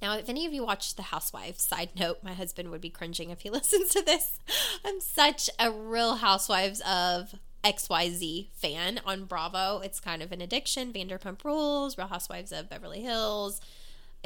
Now, 0.00 0.16
if 0.16 0.28
any 0.28 0.46
of 0.46 0.52
you 0.52 0.64
watch 0.64 0.94
The 0.94 1.02
Housewives, 1.02 1.62
side 1.62 1.90
note, 1.98 2.18
my 2.22 2.32
husband 2.32 2.70
would 2.70 2.80
be 2.80 2.90
cringing 2.90 3.30
if 3.30 3.40
he 3.40 3.50
listens 3.50 3.88
to 3.90 4.02
this. 4.02 4.38
I'm 4.84 5.00
such 5.00 5.50
a 5.58 5.70
real 5.70 6.16
Housewives 6.16 6.80
of 6.80 7.34
XYZ 7.64 8.48
fan 8.52 9.00
on 9.04 9.24
Bravo. 9.24 9.80
It's 9.80 10.00
kind 10.00 10.22
of 10.22 10.32
an 10.32 10.40
addiction. 10.40 10.92
Vanderpump 10.92 11.42
Rules, 11.44 11.98
Real 11.98 12.06
Housewives 12.06 12.52
of 12.52 12.68
Beverly 12.68 13.00
Hills, 13.00 13.60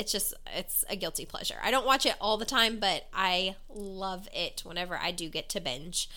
it's 0.00 0.12
just 0.12 0.32
it's 0.56 0.82
a 0.88 0.96
guilty 0.96 1.26
pleasure. 1.26 1.56
I 1.62 1.70
don't 1.70 1.86
watch 1.86 2.06
it 2.06 2.16
all 2.20 2.38
the 2.38 2.46
time, 2.46 2.80
but 2.80 3.06
I 3.12 3.56
love 3.68 4.28
it 4.32 4.62
whenever 4.64 4.96
I 4.96 5.10
do 5.10 5.28
get 5.28 5.50
to 5.50 5.60
binge. 5.60 6.08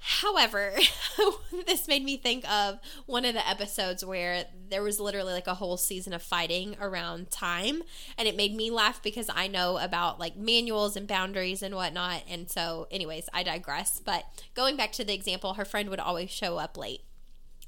However, 0.00 0.74
this 1.66 1.88
made 1.88 2.04
me 2.04 2.18
think 2.18 2.46
of 2.50 2.78
one 3.06 3.24
of 3.24 3.32
the 3.32 3.48
episodes 3.48 4.04
where 4.04 4.44
there 4.68 4.82
was 4.82 5.00
literally 5.00 5.32
like 5.32 5.46
a 5.46 5.54
whole 5.54 5.78
season 5.78 6.12
of 6.12 6.22
fighting 6.22 6.76
around 6.78 7.30
time. 7.30 7.82
And 8.18 8.28
it 8.28 8.36
made 8.36 8.54
me 8.54 8.70
laugh 8.70 9.02
because 9.02 9.30
I 9.34 9.46
know 9.46 9.78
about 9.78 10.20
like 10.20 10.36
manuals 10.36 10.96
and 10.96 11.06
boundaries 11.06 11.62
and 11.62 11.74
whatnot. 11.74 12.24
And 12.28 12.50
so, 12.50 12.86
anyways, 12.90 13.30
I 13.32 13.44
digress. 13.44 13.98
But 14.04 14.24
going 14.54 14.76
back 14.76 14.92
to 14.92 15.04
the 15.04 15.14
example, 15.14 15.54
her 15.54 15.64
friend 15.64 15.88
would 15.88 16.00
always 16.00 16.30
show 16.30 16.58
up 16.58 16.76
late. 16.76 17.00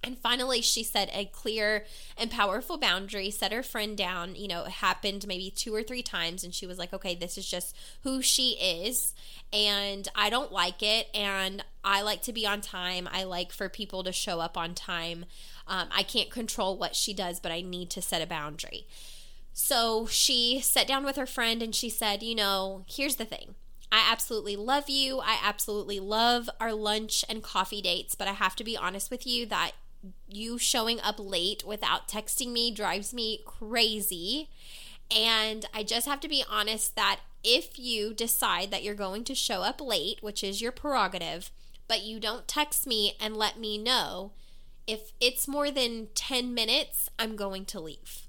And 0.06 0.16
finally, 0.16 0.62
she 0.62 0.84
set 0.84 1.10
a 1.12 1.24
clear 1.24 1.84
and 2.16 2.30
powerful 2.30 2.78
boundary, 2.78 3.30
set 3.32 3.52
her 3.52 3.64
friend 3.64 3.96
down. 3.96 4.36
You 4.36 4.46
know, 4.46 4.64
it 4.64 4.70
happened 4.70 5.26
maybe 5.26 5.50
two 5.50 5.74
or 5.74 5.82
three 5.82 6.02
times, 6.02 6.44
and 6.44 6.54
she 6.54 6.66
was 6.66 6.78
like, 6.78 6.94
okay, 6.94 7.16
this 7.16 7.36
is 7.36 7.46
just 7.46 7.76
who 8.04 8.22
she 8.22 8.50
is. 8.52 9.12
And 9.52 10.06
I 10.14 10.30
don't 10.30 10.52
like 10.52 10.80
it. 10.80 11.08
And 11.12 11.64
I 11.84 12.02
like 12.02 12.22
to 12.22 12.32
be 12.32 12.46
on 12.46 12.60
time. 12.60 13.08
I 13.10 13.24
like 13.24 13.50
for 13.50 13.68
people 13.68 14.04
to 14.04 14.12
show 14.12 14.38
up 14.38 14.56
on 14.56 14.74
time. 14.74 15.24
Um, 15.66 15.88
I 15.90 16.04
can't 16.04 16.30
control 16.30 16.78
what 16.78 16.94
she 16.94 17.12
does, 17.12 17.40
but 17.40 17.50
I 17.50 17.60
need 17.60 17.90
to 17.90 18.02
set 18.02 18.22
a 18.22 18.26
boundary. 18.26 18.86
So 19.52 20.06
she 20.06 20.60
sat 20.60 20.86
down 20.86 21.04
with 21.04 21.16
her 21.16 21.26
friend 21.26 21.62
and 21.62 21.74
she 21.74 21.90
said, 21.90 22.22
you 22.22 22.34
know, 22.34 22.84
here's 22.88 23.16
the 23.16 23.24
thing. 23.24 23.56
I 23.90 24.06
absolutely 24.10 24.54
love 24.54 24.90
you. 24.90 25.20
I 25.20 25.38
absolutely 25.42 25.98
love 25.98 26.50
our 26.60 26.74
lunch 26.74 27.24
and 27.28 27.42
coffee 27.42 27.80
dates, 27.80 28.14
but 28.14 28.28
I 28.28 28.32
have 28.32 28.54
to 28.56 28.64
be 28.64 28.76
honest 28.76 29.10
with 29.10 29.26
you 29.26 29.46
that 29.46 29.72
you 30.28 30.58
showing 30.58 31.00
up 31.00 31.16
late 31.18 31.64
without 31.66 32.08
texting 32.08 32.52
me 32.52 32.70
drives 32.70 33.12
me 33.12 33.40
crazy. 33.44 34.48
And 35.14 35.66
I 35.72 35.82
just 35.82 36.06
have 36.06 36.20
to 36.20 36.28
be 36.28 36.44
honest 36.50 36.96
that 36.96 37.20
if 37.44 37.78
you 37.78 38.12
decide 38.12 38.70
that 38.70 38.82
you're 38.82 38.94
going 38.94 39.24
to 39.24 39.34
show 39.34 39.62
up 39.62 39.80
late, 39.80 40.18
which 40.20 40.42
is 40.42 40.60
your 40.60 40.72
prerogative, 40.72 41.50
but 41.88 42.02
you 42.02 42.18
don't 42.18 42.48
text 42.48 42.86
me 42.86 43.14
and 43.20 43.36
let 43.36 43.58
me 43.58 43.78
know, 43.78 44.32
if 44.86 45.12
it's 45.20 45.46
more 45.46 45.70
than 45.70 46.08
10 46.14 46.54
minutes, 46.54 47.08
I'm 47.18 47.36
going 47.36 47.64
to 47.66 47.80
leave. 47.80 48.22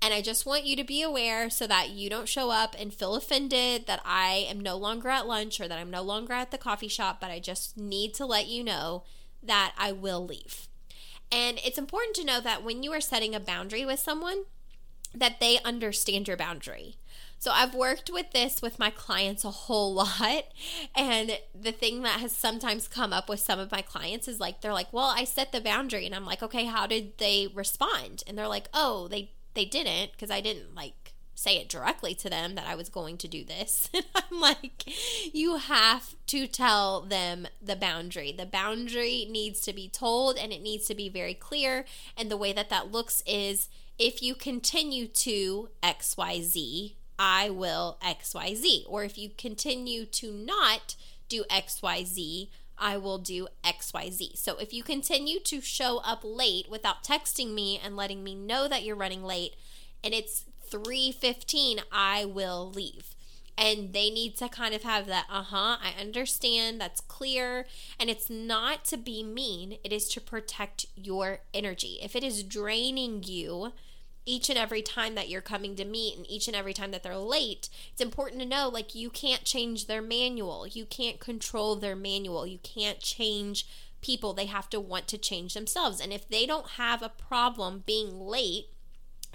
And 0.00 0.14
I 0.14 0.22
just 0.22 0.46
want 0.46 0.64
you 0.64 0.76
to 0.76 0.84
be 0.84 1.02
aware 1.02 1.50
so 1.50 1.66
that 1.66 1.90
you 1.90 2.08
don't 2.08 2.28
show 2.28 2.50
up 2.50 2.76
and 2.78 2.94
feel 2.94 3.16
offended 3.16 3.86
that 3.86 4.00
I 4.04 4.46
am 4.48 4.60
no 4.60 4.76
longer 4.76 5.08
at 5.08 5.26
lunch 5.26 5.60
or 5.60 5.66
that 5.66 5.78
I'm 5.78 5.90
no 5.90 6.02
longer 6.02 6.32
at 6.32 6.52
the 6.52 6.58
coffee 6.58 6.88
shop, 6.88 7.20
but 7.20 7.32
I 7.32 7.40
just 7.40 7.76
need 7.76 8.14
to 8.14 8.26
let 8.26 8.46
you 8.46 8.62
know 8.62 9.02
that 9.42 9.74
I 9.76 9.90
will 9.90 10.24
leave. 10.24 10.67
And 11.30 11.58
it's 11.64 11.78
important 11.78 12.16
to 12.16 12.24
know 12.24 12.40
that 12.40 12.64
when 12.64 12.82
you 12.82 12.92
are 12.92 13.00
setting 13.00 13.34
a 13.34 13.40
boundary 13.40 13.84
with 13.84 14.00
someone, 14.00 14.44
that 15.14 15.40
they 15.40 15.58
understand 15.64 16.28
your 16.28 16.36
boundary. 16.36 16.96
So 17.38 17.52
I've 17.52 17.74
worked 17.74 18.10
with 18.10 18.32
this 18.32 18.60
with 18.60 18.78
my 18.78 18.90
clients 18.90 19.44
a 19.44 19.50
whole 19.50 19.94
lot. 20.04 20.44
And 20.96 21.38
the 21.58 21.72
thing 21.72 22.02
that 22.02 22.20
has 22.20 22.36
sometimes 22.36 22.88
come 22.88 23.12
up 23.12 23.28
with 23.28 23.40
some 23.40 23.58
of 23.58 23.70
my 23.70 23.82
clients 23.82 24.28
is 24.28 24.40
like 24.40 24.60
they're 24.60 24.72
like, 24.72 24.92
"Well, 24.92 25.12
I 25.16 25.24
set 25.24 25.52
the 25.52 25.60
boundary." 25.60 26.06
And 26.06 26.14
I'm 26.14 26.26
like, 26.26 26.42
"Okay, 26.42 26.64
how 26.64 26.86
did 26.86 27.18
they 27.18 27.48
respond?" 27.54 28.24
And 28.26 28.36
they're 28.36 28.48
like, 28.48 28.68
"Oh, 28.74 29.08
they 29.08 29.32
they 29.54 29.64
didn't 29.64 30.12
because 30.12 30.30
I 30.30 30.40
didn't 30.40 30.74
like 30.74 31.07
say 31.38 31.56
it 31.56 31.68
directly 31.68 32.14
to 32.16 32.28
them 32.28 32.56
that 32.56 32.66
I 32.66 32.74
was 32.74 32.88
going 32.88 33.16
to 33.18 33.28
do 33.28 33.44
this. 33.44 33.88
And 33.98 34.04
I'm 34.14 34.40
like, 34.40 34.84
you 35.32 35.56
have 35.56 36.14
to 36.26 36.46
tell 36.46 37.00
them 37.00 37.46
the 37.62 37.76
boundary. 37.76 38.32
The 38.32 38.46
boundary 38.46 39.26
needs 39.30 39.60
to 39.62 39.72
be 39.72 39.88
told 39.88 40.36
and 40.36 40.52
it 40.52 40.62
needs 40.62 40.86
to 40.86 40.94
be 40.94 41.08
very 41.08 41.34
clear. 41.34 41.84
And 42.16 42.30
the 42.30 42.36
way 42.36 42.52
that 42.52 42.70
that 42.70 42.92
looks 42.92 43.22
is 43.26 43.68
if 43.98 44.22
you 44.22 44.34
continue 44.34 45.06
to 45.06 45.68
XYZ, 45.82 46.94
I 47.18 47.50
will 47.50 47.98
XYZ. 48.02 48.84
Or 48.88 49.04
if 49.04 49.16
you 49.16 49.30
continue 49.36 50.04
to 50.06 50.32
not 50.32 50.96
do 51.28 51.44
XYZ, 51.50 52.48
I 52.76 52.96
will 52.98 53.18
do 53.18 53.48
XYZ. 53.64 54.36
So 54.36 54.56
if 54.58 54.72
you 54.72 54.82
continue 54.82 55.40
to 55.40 55.60
show 55.60 55.98
up 55.98 56.20
late 56.22 56.66
without 56.70 57.02
texting 57.04 57.54
me 57.54 57.80
and 57.82 57.96
letting 57.96 58.22
me 58.22 58.34
know 58.34 58.68
that 58.68 58.84
you're 58.84 58.96
running 58.96 59.24
late, 59.24 59.54
and 60.04 60.14
it's 60.14 60.44
3:15 60.70 61.80
I 61.90 62.24
will 62.24 62.70
leave. 62.70 63.14
And 63.56 63.92
they 63.92 64.08
need 64.08 64.36
to 64.36 64.48
kind 64.48 64.72
of 64.72 64.84
have 64.84 65.06
that, 65.08 65.26
uh-huh, 65.28 65.78
I 65.82 65.92
understand, 66.00 66.80
that's 66.80 67.00
clear, 67.00 67.66
and 67.98 68.08
it's 68.08 68.30
not 68.30 68.84
to 68.84 68.96
be 68.96 69.24
mean, 69.24 69.78
it 69.82 69.92
is 69.92 70.08
to 70.10 70.20
protect 70.20 70.86
your 70.94 71.40
energy. 71.52 71.98
If 72.00 72.14
it 72.14 72.22
is 72.22 72.44
draining 72.44 73.24
you, 73.24 73.72
each 74.24 74.48
and 74.50 74.58
every 74.58 74.82
time 74.82 75.14
that 75.14 75.28
you're 75.28 75.40
coming 75.40 75.74
to 75.74 75.84
meet 75.84 76.16
and 76.16 76.30
each 76.30 76.46
and 76.46 76.56
every 76.56 76.74
time 76.74 76.90
that 76.90 77.02
they're 77.02 77.16
late, 77.16 77.68
it's 77.90 78.00
important 78.00 78.40
to 78.42 78.46
know 78.46 78.68
like 78.68 78.94
you 78.94 79.08
can't 79.10 79.42
change 79.42 79.86
their 79.86 80.02
manual. 80.02 80.66
You 80.66 80.84
can't 80.84 81.18
control 81.18 81.74
their 81.76 81.96
manual. 81.96 82.46
You 82.46 82.58
can't 82.58 83.00
change 83.00 83.66
people. 84.02 84.34
They 84.34 84.46
have 84.46 84.68
to 84.70 84.78
want 84.78 85.08
to 85.08 85.18
change 85.18 85.54
themselves. 85.54 86.00
And 86.00 86.12
if 86.12 86.28
they 86.28 86.44
don't 86.44 86.72
have 86.72 87.02
a 87.02 87.08
problem 87.08 87.84
being 87.86 88.20
late, 88.20 88.66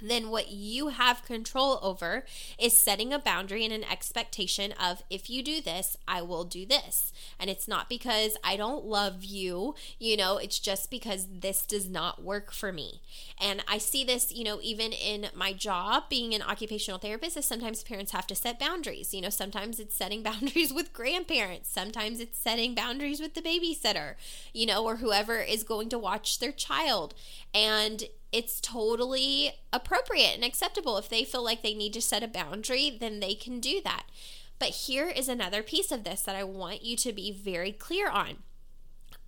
then 0.01 0.29
what 0.29 0.49
you 0.49 0.89
have 0.89 1.25
control 1.25 1.79
over 1.81 2.25
is 2.59 2.81
setting 2.81 3.13
a 3.13 3.19
boundary 3.19 3.63
and 3.63 3.73
an 3.73 3.83
expectation 3.83 4.73
of 4.73 5.03
if 5.09 5.29
you 5.29 5.43
do 5.43 5.61
this, 5.61 5.97
I 6.07 6.21
will 6.21 6.43
do 6.43 6.65
this. 6.65 7.13
And 7.39 7.49
it's 7.49 7.67
not 7.67 7.89
because 7.89 8.37
I 8.43 8.57
don't 8.57 8.85
love 8.85 9.23
you, 9.23 9.75
you 9.99 10.17
know, 10.17 10.37
it's 10.37 10.59
just 10.59 10.89
because 10.89 11.27
this 11.31 11.65
does 11.65 11.89
not 11.89 12.23
work 12.23 12.51
for 12.51 12.71
me. 12.71 13.01
And 13.39 13.63
I 13.67 13.77
see 13.77 14.03
this, 14.03 14.31
you 14.31 14.43
know, 14.43 14.59
even 14.61 14.91
in 14.91 15.27
my 15.35 15.53
job 15.53 16.09
being 16.09 16.33
an 16.33 16.41
occupational 16.41 16.99
therapist, 16.99 17.37
is 17.37 17.45
sometimes 17.45 17.83
parents 17.83 18.11
have 18.11 18.27
to 18.27 18.35
set 18.35 18.59
boundaries. 18.59 19.13
You 19.13 19.21
know, 19.21 19.29
sometimes 19.29 19.79
it's 19.79 19.95
setting 19.95 20.23
boundaries 20.23 20.73
with 20.73 20.93
grandparents, 20.93 21.69
sometimes 21.69 22.19
it's 22.19 22.37
setting 22.37 22.75
boundaries 22.75 23.21
with 23.21 23.33
the 23.33 23.41
babysitter, 23.41 24.15
you 24.53 24.65
know, 24.65 24.83
or 24.83 24.97
whoever 24.97 25.37
is 25.37 25.63
going 25.63 25.89
to 25.89 25.99
watch 25.99 26.39
their 26.39 26.51
child. 26.51 27.13
And 27.53 28.03
it's 28.33 28.59
totally 28.59 29.51
appropriate 29.71 30.33
and 30.33 30.43
acceptable. 30.43 30.97
If 30.97 31.07
they 31.07 31.23
feel 31.23 31.43
like 31.43 31.61
they 31.61 31.75
need 31.75 31.93
to 31.93 32.01
set 32.01 32.23
a 32.23 32.27
boundary, 32.27 32.97
then 32.99 33.19
they 33.19 33.35
can 33.35 33.59
do 33.59 33.79
that. 33.83 34.05
But 34.57 34.69
here 34.69 35.07
is 35.07 35.29
another 35.29 35.61
piece 35.61 35.91
of 35.91 36.03
this 36.03 36.21
that 36.23 36.35
I 36.35 36.43
want 36.43 36.83
you 36.83 36.97
to 36.97 37.13
be 37.13 37.31
very 37.31 37.71
clear 37.71 38.09
on. 38.09 38.37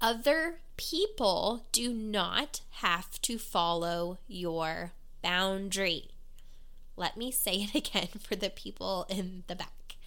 Other 0.02 0.60
people 0.76 1.68
do 1.72 1.94
not 1.94 2.62
have 2.72 3.22
to 3.22 3.38
follow 3.38 4.18
your 4.28 4.94
boundary. 5.22 6.10
Let 6.98 7.16
me 7.16 7.32
say 7.32 7.68
it 7.72 7.76
again 7.90 8.08
for 8.20 8.36
the 8.36 8.50
people 8.50 9.06
in 9.08 9.44
the 9.48 9.56
back. 9.56 9.98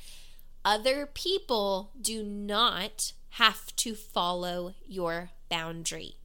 Other 0.65 1.07
people 1.07 1.93
do 2.01 2.23
not 2.23 3.13
have 3.31 3.75
to 3.77 3.95
follow 3.95 4.75
your 4.87 5.31
boundary. 5.49 6.17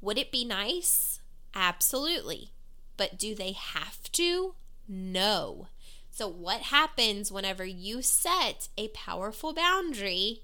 Would 0.00 0.18
it 0.18 0.32
be 0.32 0.44
nice 0.44 1.13
Absolutely. 1.54 2.50
But 2.96 3.18
do 3.18 3.34
they 3.34 3.52
have 3.52 4.10
to? 4.12 4.54
No. 4.88 5.68
So, 6.10 6.28
what 6.28 6.62
happens 6.62 7.32
whenever 7.32 7.64
you 7.64 8.00
set 8.02 8.68
a 8.78 8.88
powerful 8.88 9.52
boundary 9.52 10.42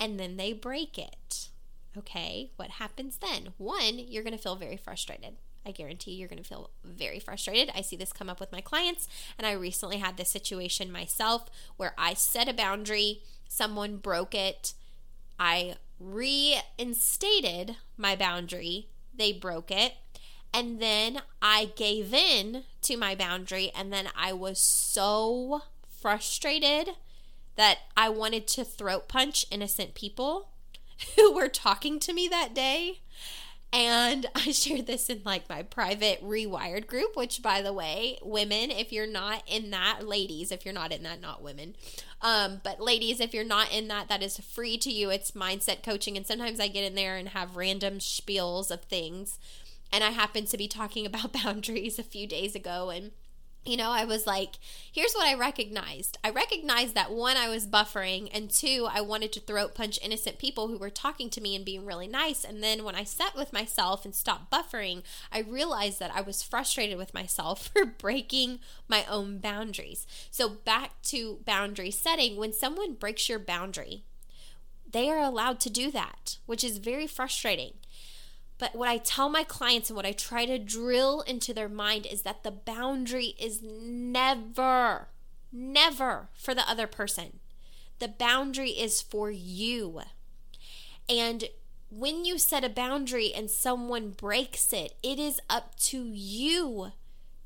and 0.00 0.18
then 0.18 0.36
they 0.36 0.52
break 0.52 0.96
it? 0.98 1.48
Okay, 1.96 2.50
what 2.56 2.70
happens 2.70 3.18
then? 3.18 3.52
One, 3.58 3.98
you're 3.98 4.22
going 4.22 4.36
to 4.36 4.42
feel 4.42 4.56
very 4.56 4.76
frustrated. 4.76 5.34
I 5.66 5.70
guarantee 5.70 6.12
you're 6.12 6.28
going 6.28 6.42
to 6.42 6.48
feel 6.48 6.70
very 6.84 7.18
frustrated. 7.20 7.70
I 7.74 7.82
see 7.82 7.96
this 7.96 8.12
come 8.12 8.28
up 8.28 8.40
with 8.40 8.52
my 8.52 8.60
clients, 8.60 9.08
and 9.38 9.46
I 9.46 9.52
recently 9.52 9.98
had 9.98 10.16
this 10.16 10.28
situation 10.28 10.90
myself 10.92 11.48
where 11.76 11.94
I 11.96 12.14
set 12.14 12.48
a 12.48 12.54
boundary, 12.54 13.22
someone 13.48 13.96
broke 13.98 14.34
it, 14.34 14.74
I 15.38 15.76
reinstated 15.98 17.76
my 17.96 18.16
boundary, 18.16 18.88
they 19.16 19.32
broke 19.32 19.70
it, 19.70 19.94
and 20.54 20.80
then 20.80 21.20
I 21.42 21.72
gave 21.74 22.14
in 22.14 22.62
to 22.82 22.96
my 22.96 23.16
boundary, 23.16 23.72
and 23.76 23.92
then 23.92 24.08
I 24.16 24.32
was 24.32 24.60
so 24.60 25.62
frustrated 26.00 26.90
that 27.56 27.78
I 27.96 28.08
wanted 28.08 28.46
to 28.48 28.64
throat 28.64 29.08
punch 29.08 29.46
innocent 29.50 29.94
people 29.94 30.50
who 31.16 31.32
were 31.34 31.48
talking 31.48 31.98
to 32.00 32.12
me 32.12 32.28
that 32.28 32.54
day. 32.54 33.00
And 33.72 34.26
I 34.36 34.52
shared 34.52 34.86
this 34.86 35.10
in 35.10 35.22
like 35.24 35.48
my 35.48 35.64
private 35.64 36.22
rewired 36.22 36.86
group, 36.86 37.16
which 37.16 37.42
by 37.42 37.60
the 37.60 37.72
way, 37.72 38.18
women, 38.22 38.70
if 38.70 38.92
you're 38.92 39.10
not 39.10 39.42
in 39.48 39.72
that, 39.72 40.06
ladies, 40.06 40.52
if 40.52 40.64
you're 40.64 40.72
not 40.72 40.92
in 40.92 41.02
that, 41.02 41.20
not 41.20 41.42
women. 41.42 41.74
Um, 42.22 42.60
but 42.62 42.80
ladies, 42.80 43.18
if 43.18 43.34
you're 43.34 43.42
not 43.42 43.72
in 43.72 43.88
that, 43.88 44.08
that 44.08 44.22
is 44.22 44.38
free 44.38 44.78
to 44.78 44.92
you. 44.92 45.10
It's 45.10 45.32
mindset 45.32 45.82
coaching. 45.82 46.16
And 46.16 46.24
sometimes 46.24 46.60
I 46.60 46.68
get 46.68 46.84
in 46.84 46.94
there 46.94 47.16
and 47.16 47.30
have 47.30 47.56
random 47.56 47.98
spiels 47.98 48.70
of 48.70 48.82
things 48.84 49.40
and 49.92 50.04
I 50.04 50.10
happened 50.10 50.48
to 50.48 50.58
be 50.58 50.68
talking 50.68 51.06
about 51.06 51.32
boundaries 51.32 51.98
a 51.98 52.04
few 52.04 52.26
days 52.26 52.54
ago 52.54 52.90
and 52.90 53.12
you 53.64 53.76
know, 53.78 53.90
I 53.90 54.04
was 54.04 54.26
like, 54.26 54.56
here's 54.92 55.14
what 55.14 55.26
I 55.26 55.34
recognized. 55.34 56.18
I 56.22 56.30
recognized 56.30 56.94
that 56.94 57.12
one, 57.12 57.36
I 57.36 57.48
was 57.48 57.66
buffering, 57.66 58.28
and 58.32 58.50
two, 58.50 58.86
I 58.90 59.00
wanted 59.00 59.32
to 59.32 59.40
throat 59.40 59.74
punch 59.74 59.98
innocent 60.02 60.38
people 60.38 60.68
who 60.68 60.76
were 60.76 60.90
talking 60.90 61.30
to 61.30 61.40
me 61.40 61.56
and 61.56 61.64
being 61.64 61.86
really 61.86 62.06
nice. 62.06 62.44
And 62.44 62.62
then 62.62 62.84
when 62.84 62.94
I 62.94 63.04
sat 63.04 63.34
with 63.34 63.52
myself 63.52 64.04
and 64.04 64.14
stopped 64.14 64.50
buffering, 64.50 65.02
I 65.32 65.40
realized 65.40 65.98
that 66.00 66.12
I 66.14 66.20
was 66.20 66.42
frustrated 66.42 66.98
with 66.98 67.14
myself 67.14 67.68
for 67.74 67.86
breaking 67.86 68.60
my 68.86 69.04
own 69.08 69.38
boundaries. 69.38 70.06
So, 70.30 70.48
back 70.48 71.00
to 71.04 71.40
boundary 71.46 71.90
setting, 71.90 72.36
when 72.36 72.52
someone 72.52 72.94
breaks 72.94 73.28
your 73.28 73.38
boundary, 73.38 74.04
they 74.90 75.08
are 75.08 75.22
allowed 75.22 75.58
to 75.60 75.70
do 75.70 75.90
that, 75.90 76.38
which 76.46 76.62
is 76.62 76.78
very 76.78 77.06
frustrating. 77.06 77.72
But 78.58 78.74
what 78.74 78.88
I 78.88 78.98
tell 78.98 79.28
my 79.28 79.44
clients 79.44 79.90
and 79.90 79.96
what 79.96 80.06
I 80.06 80.12
try 80.12 80.46
to 80.46 80.58
drill 80.58 81.22
into 81.22 81.52
their 81.52 81.68
mind 81.68 82.06
is 82.06 82.22
that 82.22 82.44
the 82.44 82.50
boundary 82.50 83.34
is 83.38 83.62
never, 83.62 85.08
never 85.52 86.28
for 86.34 86.54
the 86.54 86.68
other 86.68 86.86
person. 86.86 87.40
The 87.98 88.08
boundary 88.08 88.70
is 88.70 89.02
for 89.02 89.30
you. 89.30 90.02
And 91.08 91.44
when 91.90 92.24
you 92.24 92.38
set 92.38 92.64
a 92.64 92.68
boundary 92.68 93.32
and 93.34 93.50
someone 93.50 94.10
breaks 94.10 94.72
it, 94.72 94.94
it 95.02 95.18
is 95.18 95.40
up 95.48 95.76
to 95.76 96.04
you 96.04 96.92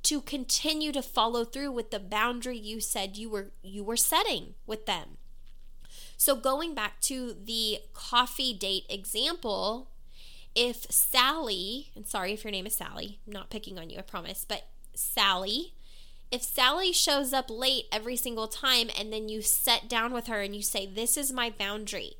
to 0.04 0.20
continue 0.20 0.92
to 0.92 1.02
follow 1.02 1.44
through 1.44 1.72
with 1.72 1.90
the 1.90 2.00
boundary 2.00 2.56
you 2.56 2.80
said 2.80 3.16
you 3.16 3.28
were 3.28 3.50
you 3.62 3.84
were 3.84 3.96
setting 3.96 4.54
with 4.66 4.86
them. 4.86 5.18
So 6.16 6.34
going 6.34 6.74
back 6.74 7.00
to 7.02 7.34
the 7.34 7.80
coffee 7.92 8.54
date 8.54 8.84
example, 8.88 9.90
if 10.58 10.90
Sally, 10.90 11.92
and 11.94 12.04
sorry 12.04 12.32
if 12.32 12.42
your 12.42 12.50
name 12.50 12.66
is 12.66 12.74
Sally, 12.74 13.20
I'm 13.24 13.32
not 13.32 13.48
picking 13.48 13.78
on 13.78 13.90
you, 13.90 13.98
I 13.98 14.02
promise, 14.02 14.44
but 14.46 14.66
Sally, 14.92 15.74
if 16.32 16.42
Sally 16.42 16.92
shows 16.92 17.32
up 17.32 17.48
late 17.48 17.84
every 17.92 18.16
single 18.16 18.48
time 18.48 18.90
and 18.98 19.12
then 19.12 19.28
you 19.28 19.40
sit 19.40 19.88
down 19.88 20.12
with 20.12 20.26
her 20.26 20.40
and 20.40 20.56
you 20.56 20.62
say, 20.62 20.84
This 20.84 21.16
is 21.16 21.32
my 21.32 21.48
boundary. 21.48 22.14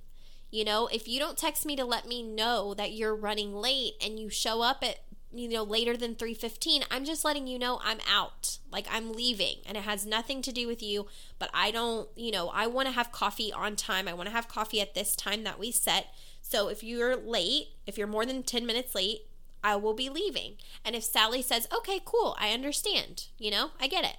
You 0.53 0.65
know, 0.65 0.87
if 0.87 1.09
you 1.09 1.19
don't 1.19 1.37
text 1.37 1.67
me 1.67 1.75
to 1.77 1.85
let 1.85 2.07
me 2.07 2.23
know 2.23 2.75
that 2.75 2.93
you're 2.93 3.15
running 3.15 3.57
late 3.57 3.95
and 4.01 4.21
you 4.21 4.31
show 4.31 4.63
up 4.63 4.85
at 4.85 5.01
you 5.31 5.49
know 5.49 5.63
later 5.63 5.95
than 5.95 6.15
3:15 6.15 6.85
I'm 6.91 7.05
just 7.05 7.23
letting 7.23 7.47
you 7.47 7.59
know 7.59 7.81
I'm 7.85 7.99
out 8.11 8.61
like 8.73 8.87
I'm 8.91 9.13
leaving 9.13 9.57
and 9.67 9.77
it 9.77 9.83
has 9.83 10.07
nothing 10.07 10.41
to 10.41 10.53
do 10.53 10.67
with 10.67 10.83
you 10.83 11.07
but 11.39 11.51
I 11.53 11.71
don't 11.71 12.09
you 12.17 12.31
know 12.31 12.49
I 12.49 12.67
want 12.67 12.89
to 12.89 12.93
have 12.93 13.13
coffee 13.13 13.53
on 13.53 13.77
time 13.77 14.09
I 14.09 14.15
want 14.15 14.29
to 14.29 14.35
have 14.35 14.49
coffee 14.49 14.81
at 14.81 14.95
this 14.95 15.15
time 15.15 15.45
that 15.45 15.59
we 15.59 15.71
set 15.71 16.15
so 16.49 16.69
if 16.69 16.83
you're 16.83 17.15
late, 17.15 17.67
if 17.87 17.99
you're 17.99 18.07
more 18.07 18.25
than 18.25 18.43
10 18.43 18.65
minutes 18.65 18.95
late, 18.95 19.27
I 19.63 19.77
will 19.77 19.93
be 19.93 20.09
leaving. 20.09 20.55
And 20.83 20.97
if 20.97 21.05
Sally 21.05 21.43
says, 21.43 21.69
okay, 21.77 22.01
cool, 22.03 22.35
I 22.41 22.53
understand, 22.53 23.27
you 23.39 23.51
know, 23.51 23.73
I 23.79 23.87
get 23.87 24.05
it. 24.05 24.17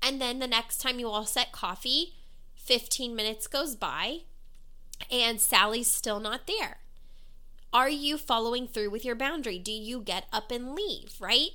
And 0.00 0.20
then 0.20 0.38
the 0.38 0.46
next 0.46 0.80
time 0.80 1.00
you 1.00 1.08
all 1.08 1.26
set 1.26 1.50
coffee, 1.50 2.14
15 2.54 3.16
minutes 3.16 3.48
goes 3.48 3.74
by 3.74 4.20
and 5.10 5.40
Sally's 5.40 5.90
still 5.90 6.20
not 6.20 6.46
there. 6.46 6.78
Are 7.72 7.88
you 7.88 8.16
following 8.16 8.68
through 8.68 8.90
with 8.90 9.04
your 9.04 9.16
boundary? 9.16 9.58
Do 9.58 9.72
you 9.72 10.00
get 10.00 10.26
up 10.32 10.52
and 10.52 10.72
leave, 10.72 11.16
right? 11.18 11.50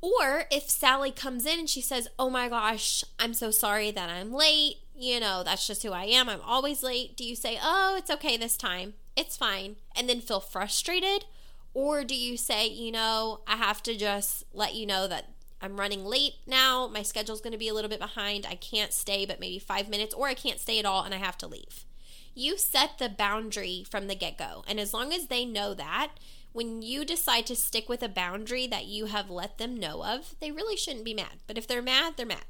Or 0.00 0.44
if 0.50 0.70
Sally 0.70 1.10
comes 1.10 1.44
in 1.44 1.58
and 1.58 1.68
she 1.68 1.82
says, 1.82 2.08
Oh 2.18 2.30
my 2.30 2.48
gosh, 2.48 3.04
I'm 3.18 3.34
so 3.34 3.50
sorry 3.50 3.90
that 3.90 4.08
I'm 4.08 4.32
late. 4.32 4.76
You 4.96 5.20
know, 5.20 5.42
that's 5.44 5.66
just 5.66 5.82
who 5.82 5.92
I 5.92 6.04
am. 6.04 6.30
I'm 6.30 6.40
always 6.40 6.82
late. 6.82 7.14
Do 7.14 7.24
you 7.24 7.36
say, 7.36 7.58
Oh, 7.62 7.94
it's 7.98 8.10
okay 8.10 8.38
this 8.38 8.56
time? 8.56 8.94
It's 9.16 9.36
fine, 9.36 9.76
and 9.96 10.08
then 10.08 10.20
feel 10.20 10.40
frustrated? 10.40 11.24
Or 11.72 12.04
do 12.04 12.14
you 12.14 12.36
say, 12.36 12.68
you 12.68 12.92
know, 12.92 13.40
I 13.46 13.56
have 13.56 13.82
to 13.84 13.96
just 13.96 14.44
let 14.52 14.74
you 14.74 14.86
know 14.86 15.08
that 15.08 15.30
I'm 15.60 15.80
running 15.80 16.04
late 16.04 16.34
now. 16.46 16.86
My 16.86 17.02
schedule's 17.02 17.40
going 17.40 17.52
to 17.52 17.58
be 17.58 17.68
a 17.68 17.74
little 17.74 17.88
bit 17.88 17.98
behind. 17.98 18.46
I 18.46 18.54
can't 18.54 18.92
stay 18.92 19.24
but 19.24 19.40
maybe 19.40 19.58
five 19.58 19.88
minutes, 19.88 20.14
or 20.14 20.28
I 20.28 20.34
can't 20.34 20.60
stay 20.60 20.78
at 20.78 20.84
all 20.84 21.04
and 21.04 21.14
I 21.14 21.18
have 21.18 21.38
to 21.38 21.46
leave. 21.46 21.86
You 22.34 22.58
set 22.58 22.98
the 22.98 23.08
boundary 23.08 23.84
from 23.88 24.06
the 24.06 24.14
get 24.14 24.36
go. 24.36 24.64
And 24.68 24.78
as 24.78 24.92
long 24.92 25.12
as 25.12 25.28
they 25.28 25.44
know 25.44 25.72
that, 25.72 26.12
when 26.52 26.82
you 26.82 27.04
decide 27.04 27.46
to 27.46 27.56
stick 27.56 27.88
with 27.88 28.02
a 28.02 28.08
boundary 28.08 28.66
that 28.66 28.84
you 28.84 29.06
have 29.06 29.30
let 29.30 29.58
them 29.58 29.76
know 29.76 30.04
of, 30.04 30.34
they 30.40 30.52
really 30.52 30.76
shouldn't 30.76 31.04
be 31.04 31.14
mad. 31.14 31.40
But 31.46 31.58
if 31.58 31.66
they're 31.66 31.82
mad, 31.82 32.14
they're 32.16 32.26
mad. 32.26 32.44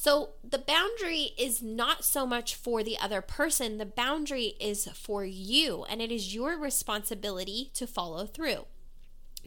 So 0.00 0.34
the 0.48 0.60
boundary 0.60 1.30
is 1.36 1.60
not 1.60 2.04
so 2.04 2.24
much 2.24 2.54
for 2.54 2.84
the 2.84 2.96
other 2.98 3.20
person, 3.20 3.78
the 3.78 3.84
boundary 3.84 4.54
is 4.60 4.86
for 4.94 5.24
you, 5.24 5.84
and 5.90 6.00
it 6.00 6.12
is 6.12 6.32
your 6.32 6.56
responsibility 6.56 7.72
to 7.74 7.84
follow 7.84 8.24
through. 8.24 8.66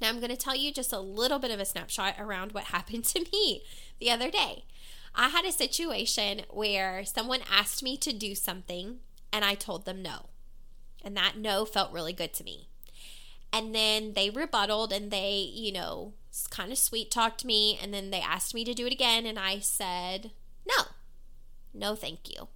Now, 0.02 0.10
I'm 0.10 0.20
going 0.20 0.30
to 0.30 0.36
tell 0.36 0.58
you 0.58 0.74
just 0.74 0.92
a 0.92 1.00
little 1.00 1.40
bit 1.40 1.52
of 1.52 1.62
a 1.62 1.66
snapshot 1.66 2.16
around 2.20 2.52
what 2.52 2.64
happened 2.76 3.06
to 3.06 3.26
me 3.32 3.64
the 4.00 4.12
other 4.12 4.30
day. 4.30 4.66
I 5.16 5.30
had 5.30 5.46
a 5.46 5.54
situation 5.54 6.42
where 6.50 7.06
someone 7.06 7.44
asked 7.50 7.82
me 7.82 7.96
to 7.96 8.12
do 8.12 8.36
something, 8.36 9.00
and 9.32 9.46
I 9.46 9.54
told 9.54 9.86
them 9.86 10.02
no. 10.02 10.32
And 11.02 11.16
that 11.16 11.38
no 11.38 11.64
felt 11.64 11.94
really 11.94 12.12
good 12.12 12.34
to 12.34 12.44
me. 12.44 12.68
And 13.54 13.74
then 13.74 14.16
they 14.16 14.30
rebutted 14.30 14.92
and 14.92 15.12
they, 15.12 15.50
you 15.54 15.72
know, 15.72 16.12
kind 16.50 16.74
of 16.74 16.78
sweet 16.78 17.10
talked 17.10 17.46
me. 17.46 17.80
And 17.82 17.94
then 17.94 18.12
they 18.12 18.20
asked 18.20 18.54
me 18.54 18.66
to 18.66 18.74
do 18.74 18.86
it 18.86 18.94
again. 18.94 19.26
And 19.26 19.40
I 19.40 19.60
said, 19.60 20.32
no, 20.66 20.84
no, 21.74 21.96
thank 21.96 22.30
you. 22.30 22.48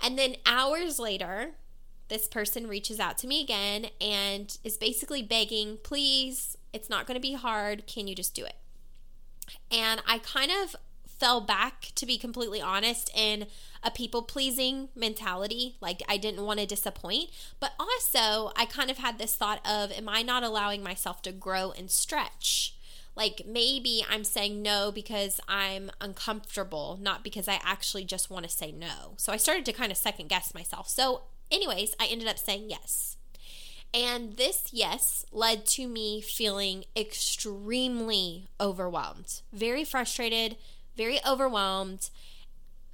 And 0.00 0.18
then 0.18 0.36
hours 0.44 0.98
later, 0.98 1.52
this 2.08 2.28
person 2.28 2.66
reaches 2.66 3.00
out 3.00 3.16
to 3.18 3.26
me 3.26 3.42
again 3.42 3.86
and 4.00 4.58
is 4.62 4.76
basically 4.76 5.22
begging, 5.22 5.78
please, 5.82 6.58
it's 6.72 6.90
not 6.90 7.06
going 7.06 7.16
to 7.16 7.20
be 7.20 7.34
hard. 7.34 7.86
Can 7.86 8.06
you 8.06 8.14
just 8.14 8.34
do 8.34 8.44
it? 8.44 8.56
And 9.70 10.02
I 10.06 10.18
kind 10.18 10.50
of 10.50 10.76
fell 11.06 11.40
back, 11.40 11.92
to 11.94 12.04
be 12.04 12.18
completely 12.18 12.60
honest, 12.60 13.10
in 13.14 13.46
a 13.82 13.90
people 13.90 14.22
pleasing 14.22 14.88
mentality. 14.94 15.76
Like 15.80 16.02
I 16.08 16.16
didn't 16.16 16.44
want 16.44 16.60
to 16.60 16.66
disappoint. 16.66 17.30
But 17.60 17.72
also, 17.78 18.52
I 18.56 18.66
kind 18.68 18.90
of 18.90 18.98
had 18.98 19.18
this 19.18 19.34
thought 19.34 19.66
of, 19.66 19.92
am 19.92 20.08
I 20.08 20.22
not 20.22 20.42
allowing 20.42 20.82
myself 20.82 21.22
to 21.22 21.32
grow 21.32 21.72
and 21.72 21.90
stretch? 21.90 22.76
Like 23.16 23.42
maybe 23.46 24.04
I'm 24.08 24.24
saying 24.24 24.60
no 24.60 24.90
because 24.90 25.40
I'm 25.46 25.90
uncomfortable, 26.00 26.98
not 27.00 27.22
because 27.22 27.48
I 27.48 27.60
actually 27.62 28.04
just 28.04 28.30
want 28.30 28.44
to 28.44 28.50
say 28.50 28.72
no. 28.72 29.14
So 29.16 29.32
I 29.32 29.36
started 29.36 29.64
to 29.66 29.72
kind 29.72 29.92
of 29.92 29.98
second 29.98 30.28
guess 30.28 30.54
myself. 30.54 30.88
So, 30.88 31.22
anyways, 31.50 31.94
I 32.00 32.06
ended 32.06 32.28
up 32.28 32.38
saying 32.38 32.64
yes. 32.68 33.16
And 33.92 34.36
this 34.36 34.70
yes 34.72 35.24
led 35.30 35.66
to 35.66 35.86
me 35.86 36.20
feeling 36.20 36.84
extremely 36.96 38.48
overwhelmed, 38.60 39.42
very 39.52 39.84
frustrated, 39.84 40.56
very 40.96 41.20
overwhelmed, 41.24 42.10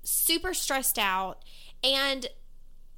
super 0.03 0.53
stressed 0.53 0.99
out. 0.99 1.39
And 1.83 2.27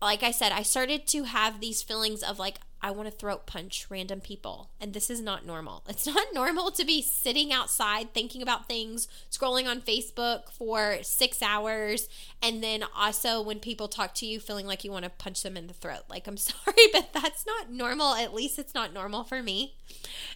like 0.00 0.24
I 0.24 0.32
said, 0.32 0.50
I 0.50 0.62
started 0.62 1.06
to 1.08 1.24
have 1.24 1.60
these 1.60 1.84
feelings 1.84 2.24
of 2.24 2.40
like, 2.40 2.58
I 2.82 2.90
want 2.90 3.08
to 3.08 3.16
throat 3.16 3.46
punch 3.46 3.86
random 3.88 4.20
people. 4.20 4.70
And 4.80 4.92
this 4.92 5.08
is 5.08 5.20
not 5.20 5.46
normal. 5.46 5.84
It's 5.92 6.06
not 6.06 6.26
normal 6.32 6.70
to 6.72 6.84
be 6.84 7.00
sitting 7.00 7.52
outside 7.52 8.12
thinking 8.12 8.42
about 8.42 8.66
things, 8.66 9.06
scrolling 9.30 9.66
on 9.68 9.80
Facebook 9.80 10.50
for 10.50 10.98
six 11.02 11.42
hours, 11.42 12.08
and 12.42 12.62
then 12.62 12.82
also 12.96 13.40
when 13.40 13.60
people 13.60 13.88
talk 13.88 14.14
to 14.14 14.26
you, 14.26 14.40
feeling 14.40 14.66
like 14.66 14.82
you 14.82 14.90
want 14.90 15.04
to 15.04 15.10
punch 15.10 15.42
them 15.42 15.56
in 15.56 15.66
the 15.68 15.74
throat. 15.74 16.04
Like, 16.08 16.26
I'm 16.26 16.36
sorry, 16.38 16.88
but 16.92 17.12
that's 17.12 17.46
not 17.46 17.70
normal. 17.70 18.14
At 18.14 18.34
least 18.34 18.58
it's 18.58 18.74
not 18.74 18.92
normal 18.92 19.22
for 19.22 19.42
me. 19.42 19.76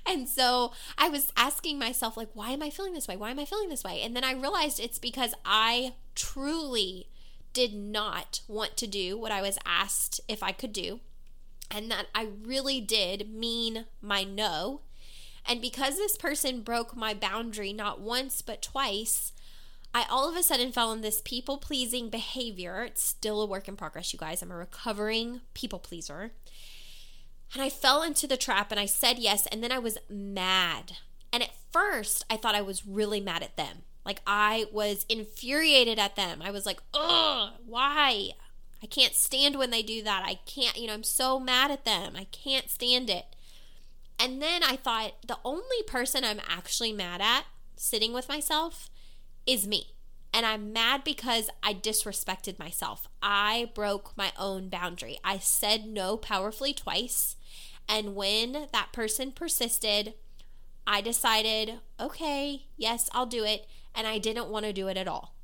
And 0.06 0.28
so 0.28 0.72
I 0.96 1.08
was 1.08 1.32
asking 1.36 1.78
myself, 1.78 2.16
like, 2.16 2.28
why 2.34 2.50
am 2.50 2.62
I 2.62 2.70
feeling 2.70 2.92
this 2.92 3.08
way? 3.08 3.16
Why 3.16 3.30
am 3.30 3.38
I 3.38 3.44
feeling 3.44 3.70
this 3.70 3.84
way? 3.84 4.02
And 4.02 4.14
then 4.14 4.24
I 4.24 4.32
realized 4.32 4.78
it's 4.78 4.98
because 4.98 5.34
I 5.44 5.94
truly 6.14 7.08
did 7.52 7.74
not 7.74 8.42
want 8.46 8.76
to 8.76 8.86
do 8.86 9.16
what 9.16 9.32
I 9.32 9.40
was 9.40 9.58
asked 9.64 10.20
if 10.28 10.42
I 10.42 10.52
could 10.52 10.74
do 10.74 11.00
and 11.70 11.90
that 11.90 12.06
I 12.14 12.28
really 12.44 12.80
did 12.80 13.32
mean 13.32 13.86
my 14.00 14.24
no. 14.24 14.82
And 15.48 15.60
because 15.60 15.96
this 15.96 16.16
person 16.16 16.62
broke 16.62 16.96
my 16.96 17.14
boundary 17.14 17.72
not 17.72 18.00
once 18.00 18.42
but 18.42 18.62
twice, 18.62 19.32
I 19.94 20.04
all 20.10 20.28
of 20.28 20.36
a 20.36 20.42
sudden 20.42 20.72
fell 20.72 20.92
in 20.92 21.00
this 21.00 21.22
people 21.24 21.56
pleasing 21.58 22.10
behavior. 22.10 22.82
It's 22.82 23.02
still 23.02 23.40
a 23.40 23.46
work 23.46 23.68
in 23.68 23.76
progress, 23.76 24.12
you 24.12 24.18
guys. 24.18 24.42
I'm 24.42 24.50
a 24.50 24.56
recovering 24.56 25.40
people 25.54 25.78
pleaser. 25.78 26.32
And 27.54 27.62
I 27.62 27.70
fell 27.70 28.02
into 28.02 28.26
the 28.26 28.36
trap 28.36 28.70
and 28.70 28.80
I 28.80 28.86
said 28.86 29.18
yes, 29.18 29.46
and 29.46 29.62
then 29.62 29.72
I 29.72 29.78
was 29.78 29.98
mad. 30.10 30.98
And 31.32 31.42
at 31.42 31.54
first, 31.72 32.24
I 32.28 32.36
thought 32.36 32.54
I 32.54 32.62
was 32.62 32.86
really 32.86 33.20
mad 33.20 33.42
at 33.42 33.56
them. 33.56 33.82
Like 34.04 34.20
I 34.26 34.66
was 34.72 35.06
infuriated 35.08 35.98
at 35.98 36.16
them. 36.16 36.40
I 36.42 36.50
was 36.50 36.66
like, 36.66 36.80
ugh, 36.92 37.52
why? 37.66 38.30
I 38.82 38.86
can't 38.86 39.14
stand 39.14 39.56
when 39.56 39.70
they 39.70 39.82
do 39.82 40.02
that. 40.02 40.22
I 40.24 40.38
can't, 40.46 40.76
you 40.76 40.86
know, 40.86 40.94
I'm 40.94 41.02
so 41.02 41.40
mad 41.40 41.70
at 41.70 41.84
them. 41.84 42.14
I 42.16 42.24
can't 42.24 42.70
stand 42.70 43.08
it. 43.10 43.24
And 44.18 44.40
then 44.40 44.62
I 44.62 44.76
thought 44.76 45.14
the 45.26 45.38
only 45.44 45.82
person 45.86 46.24
I'm 46.24 46.40
actually 46.48 46.92
mad 46.92 47.20
at 47.20 47.44
sitting 47.76 48.12
with 48.12 48.28
myself 48.28 48.90
is 49.46 49.66
me. 49.66 49.94
And 50.32 50.44
I'm 50.44 50.72
mad 50.72 51.02
because 51.04 51.48
I 51.62 51.72
disrespected 51.72 52.58
myself. 52.58 53.08
I 53.22 53.70
broke 53.74 54.16
my 54.16 54.32
own 54.38 54.68
boundary. 54.68 55.18
I 55.24 55.38
said 55.38 55.86
no 55.86 56.16
powerfully 56.16 56.74
twice. 56.74 57.36
And 57.88 58.14
when 58.14 58.68
that 58.72 58.92
person 58.92 59.32
persisted, 59.32 60.14
I 60.86 61.00
decided, 61.00 61.80
okay, 61.98 62.66
yes, 62.76 63.08
I'll 63.12 63.26
do 63.26 63.44
it. 63.44 63.66
And 63.94 64.06
I 64.06 64.18
didn't 64.18 64.48
want 64.48 64.66
to 64.66 64.72
do 64.72 64.88
it 64.88 64.96
at 64.96 65.08
all. 65.08 65.34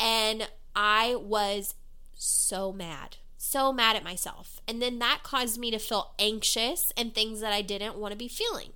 And 0.00 0.48
I 0.74 1.16
was 1.16 1.74
so 2.16 2.72
mad, 2.72 3.16
so 3.36 3.72
mad 3.72 3.96
at 3.96 4.04
myself. 4.04 4.60
And 4.66 4.80
then 4.80 4.98
that 5.00 5.20
caused 5.22 5.58
me 5.58 5.70
to 5.70 5.78
feel 5.78 6.12
anxious 6.18 6.92
and 6.96 7.14
things 7.14 7.40
that 7.40 7.52
I 7.52 7.62
didn't 7.62 7.96
want 7.96 8.12
to 8.12 8.18
be 8.18 8.28
feeling. 8.28 8.70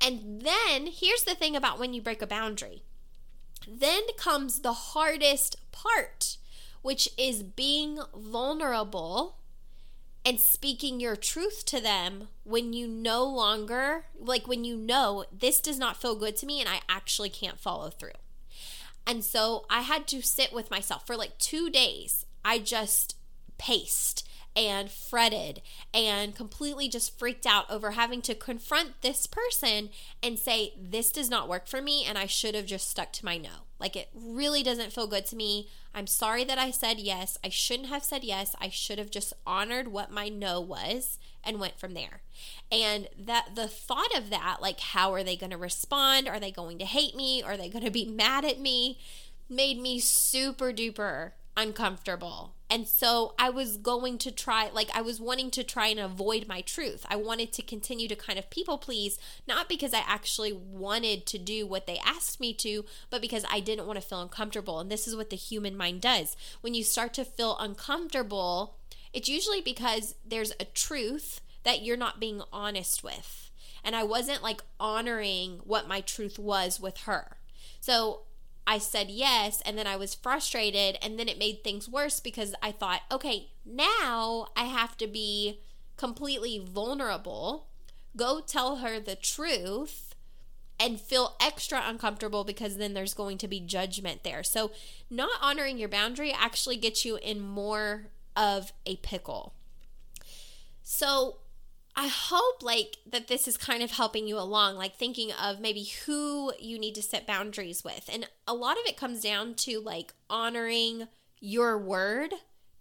And 0.00 0.42
then 0.42 0.86
here's 0.86 1.22
the 1.22 1.34
thing 1.34 1.54
about 1.54 1.78
when 1.78 1.94
you 1.94 2.02
break 2.02 2.22
a 2.22 2.26
boundary. 2.26 2.82
Then 3.68 4.02
comes 4.16 4.60
the 4.60 4.72
hardest 4.72 5.56
part, 5.70 6.36
which 6.82 7.08
is 7.16 7.42
being 7.42 8.00
vulnerable 8.14 9.36
and 10.24 10.38
speaking 10.40 11.00
your 11.00 11.16
truth 11.16 11.64
to 11.66 11.80
them 11.80 12.28
when 12.44 12.72
you 12.72 12.86
no 12.86 13.24
longer, 13.24 14.06
like 14.18 14.46
when 14.46 14.64
you 14.64 14.76
know 14.76 15.24
this 15.36 15.60
does 15.60 15.78
not 15.78 16.00
feel 16.00 16.14
good 16.14 16.36
to 16.36 16.46
me 16.46 16.60
and 16.60 16.68
I 16.68 16.80
actually 16.88 17.30
can't 17.30 17.58
follow 17.58 17.90
through. 17.90 18.10
And 19.06 19.24
so 19.24 19.66
I 19.68 19.80
had 19.82 20.06
to 20.08 20.22
sit 20.22 20.52
with 20.52 20.70
myself 20.70 21.06
for 21.06 21.16
like 21.16 21.38
two 21.38 21.70
days. 21.70 22.26
I 22.44 22.58
just 22.58 23.16
paced 23.58 24.26
and 24.54 24.90
fretted 24.90 25.62
and 25.94 26.34
completely 26.34 26.88
just 26.88 27.18
freaked 27.18 27.46
out 27.46 27.70
over 27.70 27.92
having 27.92 28.20
to 28.22 28.34
confront 28.34 29.00
this 29.00 29.26
person 29.26 29.90
and 30.22 30.38
say, 30.38 30.74
This 30.78 31.10
does 31.10 31.30
not 31.30 31.48
work 31.48 31.66
for 31.66 31.80
me, 31.80 32.04
and 32.06 32.18
I 32.18 32.26
should 32.26 32.54
have 32.54 32.66
just 32.66 32.88
stuck 32.88 33.12
to 33.12 33.24
my 33.24 33.38
no. 33.38 33.66
Like, 33.78 33.96
it 33.96 34.10
really 34.14 34.62
doesn't 34.62 34.92
feel 34.92 35.06
good 35.06 35.26
to 35.26 35.36
me. 35.36 35.68
I'm 35.94 36.06
sorry 36.06 36.44
that 36.44 36.58
I 36.58 36.70
said 36.70 36.98
yes. 36.98 37.36
I 37.44 37.48
shouldn't 37.48 37.88
have 37.88 38.04
said 38.04 38.24
yes. 38.24 38.54
I 38.60 38.68
should 38.68 38.98
have 38.98 39.10
just 39.10 39.32
honored 39.46 39.88
what 39.88 40.10
my 40.10 40.28
no 40.28 40.60
was 40.60 41.18
and 41.42 41.58
went 41.58 41.78
from 41.78 41.94
there. 41.94 42.22
And 42.70 43.08
that 43.18 43.54
the 43.56 43.68
thought 43.68 44.14
of 44.16 44.30
that, 44.30 44.58
like, 44.60 44.80
how 44.80 45.12
are 45.12 45.24
they 45.24 45.36
going 45.36 45.50
to 45.50 45.58
respond? 45.58 46.28
Are 46.28 46.38
they 46.38 46.52
going 46.52 46.78
to 46.78 46.84
hate 46.84 47.16
me? 47.16 47.42
Are 47.42 47.56
they 47.56 47.68
going 47.68 47.84
to 47.84 47.90
be 47.90 48.04
mad 48.06 48.44
at 48.44 48.60
me? 48.60 48.98
Made 49.48 49.80
me 49.80 49.98
super 49.98 50.72
duper 50.72 51.32
uncomfortable. 51.56 52.54
And 52.70 52.88
so 52.88 53.34
I 53.38 53.50
was 53.50 53.76
going 53.76 54.16
to 54.18 54.32
try, 54.32 54.70
like, 54.72 54.90
I 54.94 55.02
was 55.02 55.20
wanting 55.20 55.50
to 55.50 55.62
try 55.62 55.88
and 55.88 56.00
avoid 56.00 56.48
my 56.48 56.62
truth. 56.62 57.04
I 57.10 57.16
wanted 57.16 57.52
to 57.52 57.62
continue 57.62 58.08
to 58.08 58.16
kind 58.16 58.38
of 58.38 58.48
people 58.48 58.78
please, 58.78 59.18
not 59.46 59.68
because 59.68 59.92
I 59.92 60.02
actually 60.06 60.52
wanted 60.52 61.26
to 61.26 61.38
do 61.38 61.66
what 61.66 61.86
they 61.86 61.98
asked 61.98 62.40
me 62.40 62.54
to, 62.54 62.86
but 63.10 63.20
because 63.20 63.44
I 63.50 63.60
didn't 63.60 63.86
want 63.86 64.00
to 64.00 64.06
feel 64.06 64.22
uncomfortable. 64.22 64.80
And 64.80 64.90
this 64.90 65.06
is 65.06 65.14
what 65.14 65.28
the 65.28 65.36
human 65.36 65.76
mind 65.76 66.00
does. 66.00 66.34
When 66.62 66.72
you 66.72 66.82
start 66.82 67.12
to 67.14 67.24
feel 67.26 67.58
uncomfortable, 67.58 68.76
it's 69.12 69.28
usually 69.28 69.60
because 69.60 70.14
there's 70.24 70.52
a 70.58 70.64
truth 70.64 71.42
that 71.64 71.82
you're 71.82 71.96
not 71.98 72.20
being 72.20 72.40
honest 72.52 73.04
with. 73.04 73.50
And 73.84 73.94
I 73.94 74.02
wasn't 74.04 74.42
like 74.42 74.62
honoring 74.80 75.60
what 75.64 75.88
my 75.88 76.00
truth 76.00 76.38
was 76.38 76.80
with 76.80 76.98
her. 76.98 77.36
So 77.80 78.22
I 78.66 78.78
said 78.78 79.10
yes, 79.10 79.60
and 79.66 79.76
then 79.76 79.86
I 79.86 79.96
was 79.96 80.14
frustrated, 80.14 80.96
and 81.02 81.18
then 81.18 81.28
it 81.28 81.38
made 81.38 81.64
things 81.64 81.88
worse 81.88 82.20
because 82.20 82.54
I 82.62 82.70
thought, 82.72 83.02
okay, 83.10 83.48
now 83.66 84.48
I 84.56 84.64
have 84.64 84.96
to 84.98 85.06
be 85.06 85.60
completely 85.96 86.58
vulnerable, 86.58 87.66
go 88.16 88.40
tell 88.40 88.76
her 88.76 89.00
the 89.00 89.16
truth, 89.16 90.14
and 90.78 91.00
feel 91.00 91.36
extra 91.40 91.82
uncomfortable 91.84 92.44
because 92.44 92.76
then 92.76 92.94
there's 92.94 93.14
going 93.14 93.38
to 93.38 93.48
be 93.48 93.60
judgment 93.60 94.24
there. 94.24 94.42
So, 94.42 94.72
not 95.10 95.30
honoring 95.40 95.78
your 95.78 95.88
boundary 95.88 96.32
actually 96.32 96.76
gets 96.76 97.04
you 97.04 97.16
in 97.16 97.40
more 97.40 98.06
of 98.36 98.72
a 98.86 98.96
pickle. 98.96 99.54
So, 100.82 101.36
I 101.94 102.08
hope 102.08 102.62
like 102.62 102.98
that 103.06 103.28
this 103.28 103.46
is 103.46 103.56
kind 103.56 103.82
of 103.82 103.90
helping 103.90 104.26
you 104.26 104.38
along, 104.38 104.76
like 104.76 104.96
thinking 104.96 105.30
of 105.32 105.60
maybe 105.60 105.84
who 106.06 106.52
you 106.58 106.78
need 106.78 106.94
to 106.94 107.02
set 107.02 107.26
boundaries 107.26 107.84
with. 107.84 108.08
And 108.10 108.28
a 108.46 108.54
lot 108.54 108.78
of 108.78 108.86
it 108.86 108.96
comes 108.96 109.20
down 109.20 109.54
to 109.56 109.78
like 109.80 110.14
honoring 110.30 111.08
your 111.38 111.76
word 111.78 112.32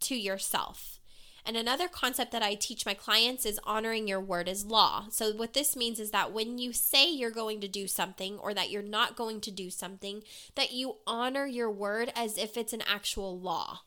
to 0.02 0.16
yourself. 0.16 1.00
And 1.46 1.58
another 1.58 1.88
concept 1.88 2.32
that 2.32 2.44
I 2.44 2.54
teach 2.54 2.86
my 2.86 2.94
clients 2.94 3.46
is 3.46 3.60
honoring 3.64 4.08
your 4.08 4.22
word 4.22 4.48
as 4.48 4.64
law. 4.64 5.06
So, 5.10 5.32
what 5.34 5.54
this 5.54 5.76
means 5.76 6.00
is 6.00 6.12
that 6.12 6.32
when 6.32 6.60
you 6.60 6.72
say 6.72 7.10
you're 7.10 7.32
going 7.32 7.60
to 7.62 7.68
do 7.68 7.88
something 7.88 8.38
or 8.38 8.54
that 8.54 8.70
you're 8.70 8.84
not 8.84 9.16
going 9.16 9.42
to 9.42 9.52
do 9.52 9.72
something, 9.72 10.22
that 10.54 10.72
you 10.72 10.98
honor 11.08 11.48
your 11.48 11.72
word 11.72 12.14
as 12.16 12.38
if 12.38 12.58
it's 12.58 12.74
an 12.74 12.84
actual 12.88 13.40
law 13.40 13.82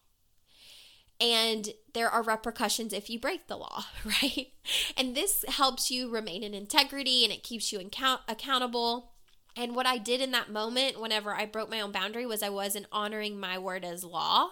and 1.21 1.69
there 1.93 2.09
are 2.09 2.23
repercussions 2.23 2.93
if 2.93 3.09
you 3.09 3.19
break 3.19 3.47
the 3.47 3.57
law, 3.57 3.85
right? 4.05 4.49
And 4.97 5.15
this 5.15 5.45
helps 5.49 5.91
you 5.91 6.11
remain 6.11 6.43
in 6.43 6.55
integrity 6.55 7.25
and 7.25 7.33
it 7.33 7.43
keeps 7.43 7.73
you 7.73 7.81
account- 7.81 8.23
accountable. 8.29 9.13
And 9.57 9.77
what 9.77 9.87
I 9.87 9.99
did 9.99 10.21
in 10.21 10.33
that 10.33 10.51
moment, 10.51 11.01
whenever 11.01 11.33
I 11.33 11.47
broke 11.47 11.71
my 11.71 11.81
own 11.81 11.93
boundary, 11.93 12.27
was 12.27 12.43
I 12.43 12.49
wasn't 12.49 12.87
honoring 12.91 13.39
my 13.39 13.59
word 13.59 13.85
as 13.85 14.03
law. 14.03 14.51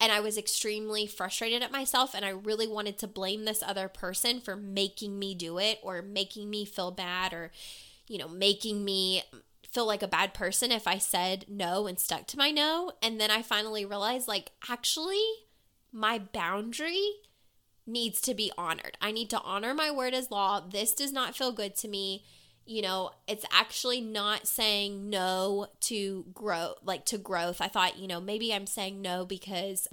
And 0.00 0.10
I 0.10 0.20
was 0.20 0.36
extremely 0.36 1.06
frustrated 1.06 1.62
at 1.62 1.70
myself. 1.70 2.14
And 2.14 2.24
I 2.24 2.30
really 2.30 2.66
wanted 2.66 2.98
to 2.98 3.06
blame 3.06 3.44
this 3.44 3.62
other 3.62 3.88
person 3.88 4.40
for 4.40 4.56
making 4.56 5.18
me 5.18 5.34
do 5.34 5.58
it 5.58 5.78
or 5.82 6.02
making 6.02 6.48
me 6.50 6.64
feel 6.64 6.90
bad 6.90 7.32
or, 7.32 7.52
you 8.08 8.18
know, 8.18 8.28
making 8.28 8.84
me 8.84 9.22
feel 9.70 9.86
like 9.86 10.02
a 10.02 10.08
bad 10.08 10.34
person 10.34 10.72
if 10.72 10.86
I 10.86 10.98
said 10.98 11.44
no 11.48 11.86
and 11.86 11.98
stuck 11.98 12.26
to 12.28 12.38
my 12.38 12.50
no. 12.50 12.92
And 13.02 13.20
then 13.20 13.30
I 13.30 13.42
finally 13.42 13.84
realized, 13.84 14.26
like, 14.26 14.52
actually, 14.68 15.22
my 15.94 16.18
boundary 16.18 17.00
needs 17.86 18.20
to 18.22 18.34
be 18.34 18.50
honored. 18.58 18.98
I 19.00 19.12
need 19.12 19.30
to 19.30 19.40
honor 19.40 19.72
my 19.72 19.90
word 19.90 20.12
as 20.12 20.30
law. 20.30 20.60
This 20.60 20.92
does 20.92 21.12
not 21.12 21.36
feel 21.36 21.52
good 21.52 21.76
to 21.76 21.88
me. 21.88 22.24
You 22.66 22.82
know, 22.82 23.10
it's 23.28 23.44
actually 23.52 24.00
not 24.00 24.48
saying 24.48 25.08
no 25.08 25.68
to 25.82 26.24
grow 26.34 26.74
like 26.82 27.04
to 27.06 27.18
growth. 27.18 27.60
I 27.60 27.68
thought, 27.68 27.98
you 27.98 28.08
know, 28.08 28.20
maybe 28.20 28.52
I'm 28.52 28.66
saying 28.66 29.00
no 29.00 29.24
because 29.24 29.86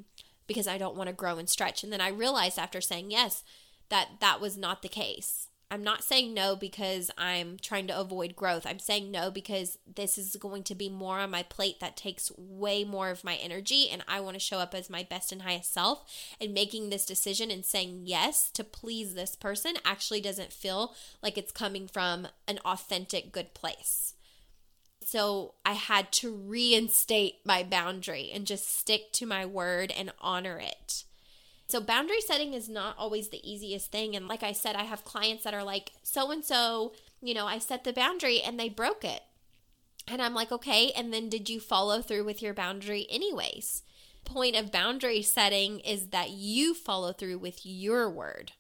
because 0.48 0.68
I 0.68 0.78
don't 0.78 0.96
want 0.96 1.08
to 1.08 1.14
grow 1.14 1.38
and 1.38 1.50
stretch. 1.50 1.84
And 1.84 1.94
then 1.94 2.02
I 2.02 2.10
realized 2.10 2.58
after 2.58 2.82
saying 2.82 3.12
yes 3.12 3.44
that 3.90 4.08
that 4.22 4.42
was 4.42 4.58
not 4.58 4.82
the 4.82 4.90
case. 4.90 5.50
I'm 5.72 5.84
not 5.84 6.04
saying 6.04 6.34
no 6.34 6.58
because 6.58 7.10
I'm 7.18 7.56
trying 7.62 7.88
to 7.88 7.98
avoid 7.98 8.36
growth. 8.36 8.68
I'm 8.68 8.78
saying 8.78 9.10
no 9.10 9.32
because 9.32 9.78
this 9.96 10.18
is 10.18 10.36
going 10.36 10.64
to 10.64 10.76
be 10.76 10.90
more 10.90 11.20
on 11.20 11.32
my 11.32 11.44
plate 11.44 11.80
that 11.80 11.96
takes 11.96 12.30
way 12.38 12.84
more 12.84 13.10
of 13.10 13.24
my 13.24 13.36
energy, 13.36 13.88
and 13.90 14.04
I 14.06 14.20
want 14.20 14.34
to 14.34 14.40
show 14.40 14.58
up 14.58 14.76
as 14.76 14.90
my 14.90 15.04
best 15.10 15.32
and 15.32 15.44
highest 15.44 15.74
self. 15.74 16.04
And 16.42 16.54
making 16.54 16.90
this 16.90 17.06
decision 17.06 17.50
and 17.50 17.64
saying 17.64 18.02
yes 18.04 18.52
to 18.52 18.66
please 18.66 19.14
this 19.14 19.38
person 19.38 19.76
actually 19.86 20.20
doesn't 20.20 20.52
feel 20.52 20.94
like 21.24 21.38
it's 21.38 21.54
coming 21.54 21.88
from 21.88 22.28
an 22.50 22.60
authentic, 22.66 23.32
good 23.32 23.54
place. 23.54 24.14
So 25.06 25.54
I 25.66 25.74
had 25.74 26.12
to 26.14 26.34
reinstate 26.34 27.36
my 27.46 27.64
boundary 27.64 28.30
and 28.34 28.46
just 28.46 28.78
stick 28.78 29.14
to 29.14 29.26
my 29.26 29.46
word 29.46 29.94
and 29.98 30.12
honor 30.20 30.60
it. 30.60 31.06
So, 31.72 31.80
boundary 31.80 32.20
setting 32.20 32.54
is 32.54 32.68
not 32.68 32.98
always 32.98 33.30
the 33.30 33.50
easiest 33.50 33.94
thing. 33.94 34.14
And 34.14 34.28
like 34.28 34.44
I 34.44 34.52
said, 34.52 34.76
I 34.76 34.84
have 34.84 35.06
clients 35.06 35.46
that 35.46 35.54
are 35.54 35.64
like, 35.64 35.94
so 36.04 36.30
and 36.30 36.44
so, 36.44 36.92
you 37.22 37.34
know, 37.34 37.46
I 37.46 37.60
set 37.60 37.86
the 37.86 37.94
boundary 37.94 38.42
and 38.42 38.60
they 38.60 38.68
broke 38.68 39.06
it. 39.06 39.22
And 40.06 40.22
I'm 40.22 40.34
like, 40.34 40.52
okay. 40.52 40.92
And 40.92 41.14
then 41.14 41.30
did 41.30 41.50
you 41.50 41.62
follow 41.62 42.02
through 42.02 42.26
with 42.26 42.42
your 42.42 42.54
boundary 42.54 43.08
anyways? 43.10 43.84
Point 44.26 44.58
of 44.58 44.70
boundary 44.70 45.22
setting 45.22 45.80
is 45.80 46.08
that 46.08 46.32
you 46.32 46.74
follow 46.74 47.14
through 47.14 47.38
with 47.38 47.66
your 47.66 48.10
word. 48.10 48.52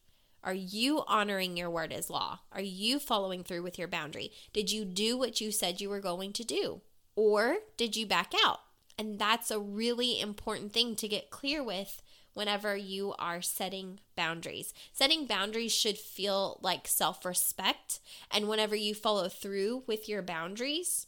Are 0.41 0.53
you 0.53 1.03
honoring 1.05 1.57
your 1.57 1.69
word 1.69 1.91
as 1.91 2.09
law? 2.09 2.39
Are 2.53 2.61
you 2.61 2.97
following 2.97 3.43
through 3.43 3.63
with 3.63 3.77
your 3.77 3.89
boundary? 3.89 4.31
Did 4.53 4.71
you 4.71 4.85
do 4.85 5.17
what 5.17 5.41
you 5.41 5.51
said 5.51 5.81
you 5.81 5.89
were 5.89 5.99
going 5.99 6.31
to 6.31 6.45
do? 6.45 6.79
Or 7.17 7.57
did 7.75 7.97
you 7.97 8.05
back 8.05 8.31
out? 8.45 8.61
And 8.97 9.19
that's 9.19 9.51
a 9.51 9.59
really 9.59 10.17
important 10.17 10.71
thing 10.71 10.95
to 10.95 11.09
get 11.09 11.29
clear 11.29 11.61
with 11.61 12.01
whenever 12.33 12.75
you 12.75 13.13
are 13.19 13.41
setting 13.41 13.99
boundaries. 14.15 14.73
Setting 14.93 15.25
boundaries 15.25 15.73
should 15.73 15.97
feel 15.97 16.59
like 16.61 16.87
self 16.87 17.25
respect. 17.25 17.99
And 18.29 18.47
whenever 18.47 18.75
you 18.75 18.93
follow 18.93 19.29
through 19.29 19.83
with 19.87 20.07
your 20.07 20.21
boundaries, 20.21 21.07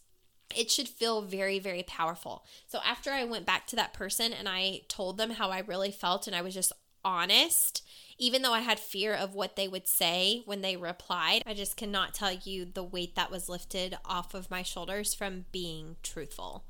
it 0.54 0.70
should 0.70 0.88
feel 0.88 1.22
very, 1.22 1.58
very 1.58 1.82
powerful. 1.82 2.44
So 2.66 2.80
after 2.84 3.10
I 3.10 3.24
went 3.24 3.46
back 3.46 3.66
to 3.68 3.76
that 3.76 3.94
person 3.94 4.32
and 4.32 4.48
I 4.48 4.82
told 4.88 5.18
them 5.18 5.30
how 5.30 5.50
I 5.50 5.60
really 5.60 5.90
felt 5.90 6.26
and 6.26 6.36
I 6.36 6.42
was 6.42 6.54
just 6.54 6.72
honest, 7.04 7.82
even 8.18 8.42
though 8.42 8.52
I 8.52 8.60
had 8.60 8.78
fear 8.78 9.12
of 9.14 9.34
what 9.34 9.56
they 9.56 9.68
would 9.68 9.88
say 9.88 10.42
when 10.46 10.62
they 10.62 10.76
replied, 10.76 11.42
I 11.46 11.54
just 11.54 11.76
cannot 11.76 12.14
tell 12.14 12.32
you 12.32 12.64
the 12.64 12.84
weight 12.84 13.16
that 13.16 13.30
was 13.30 13.48
lifted 13.48 13.98
off 14.04 14.34
of 14.34 14.50
my 14.50 14.62
shoulders 14.62 15.14
from 15.14 15.46
being 15.52 15.96
truthful. 16.02 16.64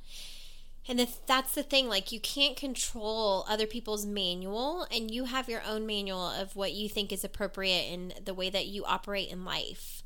And 0.86 1.08
that's 1.26 1.54
the 1.54 1.62
thing, 1.62 1.88
like 1.88 2.12
you 2.12 2.20
can't 2.20 2.56
control 2.56 3.46
other 3.48 3.66
people's 3.66 4.04
manual, 4.04 4.86
and 4.90 5.10
you 5.10 5.24
have 5.24 5.48
your 5.48 5.62
own 5.66 5.86
manual 5.86 6.28
of 6.28 6.56
what 6.56 6.72
you 6.72 6.90
think 6.90 7.10
is 7.10 7.24
appropriate 7.24 7.90
in 7.90 8.12
the 8.22 8.34
way 8.34 8.50
that 8.50 8.66
you 8.66 8.84
operate 8.84 9.30
in 9.30 9.46
life. 9.46 10.02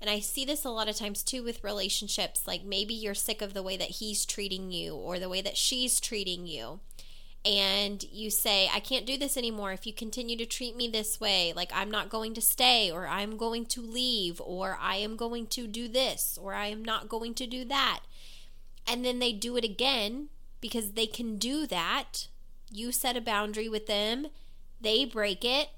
And 0.00 0.10
I 0.10 0.20
see 0.20 0.44
this 0.44 0.64
a 0.64 0.70
lot 0.70 0.88
of 0.88 0.96
times 0.96 1.22
too 1.22 1.42
with 1.42 1.64
relationships. 1.64 2.46
Like 2.46 2.62
maybe 2.62 2.92
you're 2.92 3.14
sick 3.14 3.40
of 3.40 3.54
the 3.54 3.62
way 3.62 3.78
that 3.78 3.88
he's 3.88 4.26
treating 4.26 4.70
you 4.70 4.94
or 4.94 5.18
the 5.18 5.30
way 5.30 5.40
that 5.40 5.56
she's 5.56 5.98
treating 5.98 6.46
you. 6.46 6.80
and 7.44 8.04
you 8.12 8.30
say, 8.30 8.68
I 8.74 8.80
can't 8.80 9.06
do 9.06 9.16
this 9.16 9.36
anymore 9.36 9.72
if 9.72 9.86
you 9.86 9.92
continue 9.92 10.36
to 10.36 10.46
treat 10.46 10.76
me 10.76 10.88
this 10.88 11.20
way. 11.20 11.52
Like, 11.54 11.70
I'm 11.72 11.90
not 11.90 12.10
going 12.10 12.34
to 12.34 12.42
stay, 12.42 12.90
or 12.90 13.06
I'm 13.06 13.36
going 13.36 13.66
to 13.66 13.80
leave, 13.80 14.40
or 14.44 14.76
I 14.80 14.96
am 14.96 15.16
going 15.16 15.46
to 15.48 15.66
do 15.66 15.88
this, 15.88 16.38
or 16.40 16.52
I 16.52 16.66
am 16.66 16.84
not 16.84 17.08
going 17.08 17.34
to 17.34 17.46
do 17.46 17.64
that. 17.66 18.00
And 18.88 19.04
then 19.04 19.18
they 19.18 19.32
do 19.32 19.56
it 19.56 19.64
again 19.64 20.28
because 20.60 20.92
they 20.92 21.06
can 21.06 21.36
do 21.36 21.66
that. 21.66 22.28
You 22.70 22.92
set 22.92 23.16
a 23.16 23.20
boundary 23.20 23.68
with 23.68 23.86
them, 23.86 24.28
they 24.80 25.04
break 25.04 25.44
it. 25.44 25.68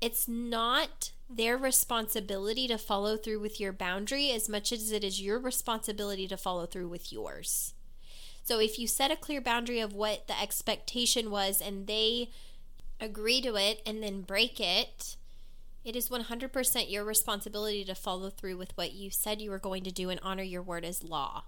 It's 0.00 0.28
not 0.28 1.10
their 1.28 1.56
responsibility 1.56 2.68
to 2.68 2.78
follow 2.78 3.16
through 3.16 3.40
with 3.40 3.58
your 3.58 3.72
boundary 3.72 4.30
as 4.30 4.48
much 4.48 4.72
as 4.72 4.92
it 4.92 5.02
is 5.02 5.20
your 5.20 5.38
responsibility 5.38 6.28
to 6.28 6.36
follow 6.36 6.66
through 6.66 6.88
with 6.88 7.12
yours. 7.12 7.74
So 8.44 8.60
if 8.60 8.78
you 8.78 8.86
set 8.86 9.10
a 9.10 9.16
clear 9.16 9.40
boundary 9.40 9.80
of 9.80 9.92
what 9.92 10.28
the 10.28 10.40
expectation 10.40 11.30
was 11.30 11.60
and 11.60 11.86
they 11.86 12.30
agree 13.00 13.40
to 13.40 13.56
it 13.56 13.82
and 13.84 14.02
then 14.02 14.20
break 14.20 14.60
it, 14.60 15.16
it 15.84 15.96
is 15.96 16.08
100% 16.08 16.90
your 16.90 17.04
responsibility 17.04 17.84
to 17.84 17.94
follow 17.94 18.30
through 18.30 18.56
with 18.56 18.76
what 18.76 18.92
you 18.92 19.10
said 19.10 19.40
you 19.40 19.50
were 19.50 19.58
going 19.58 19.82
to 19.84 19.90
do 19.90 20.10
and 20.10 20.20
honor 20.22 20.42
your 20.42 20.62
word 20.62 20.84
as 20.84 21.02
law. 21.02 21.44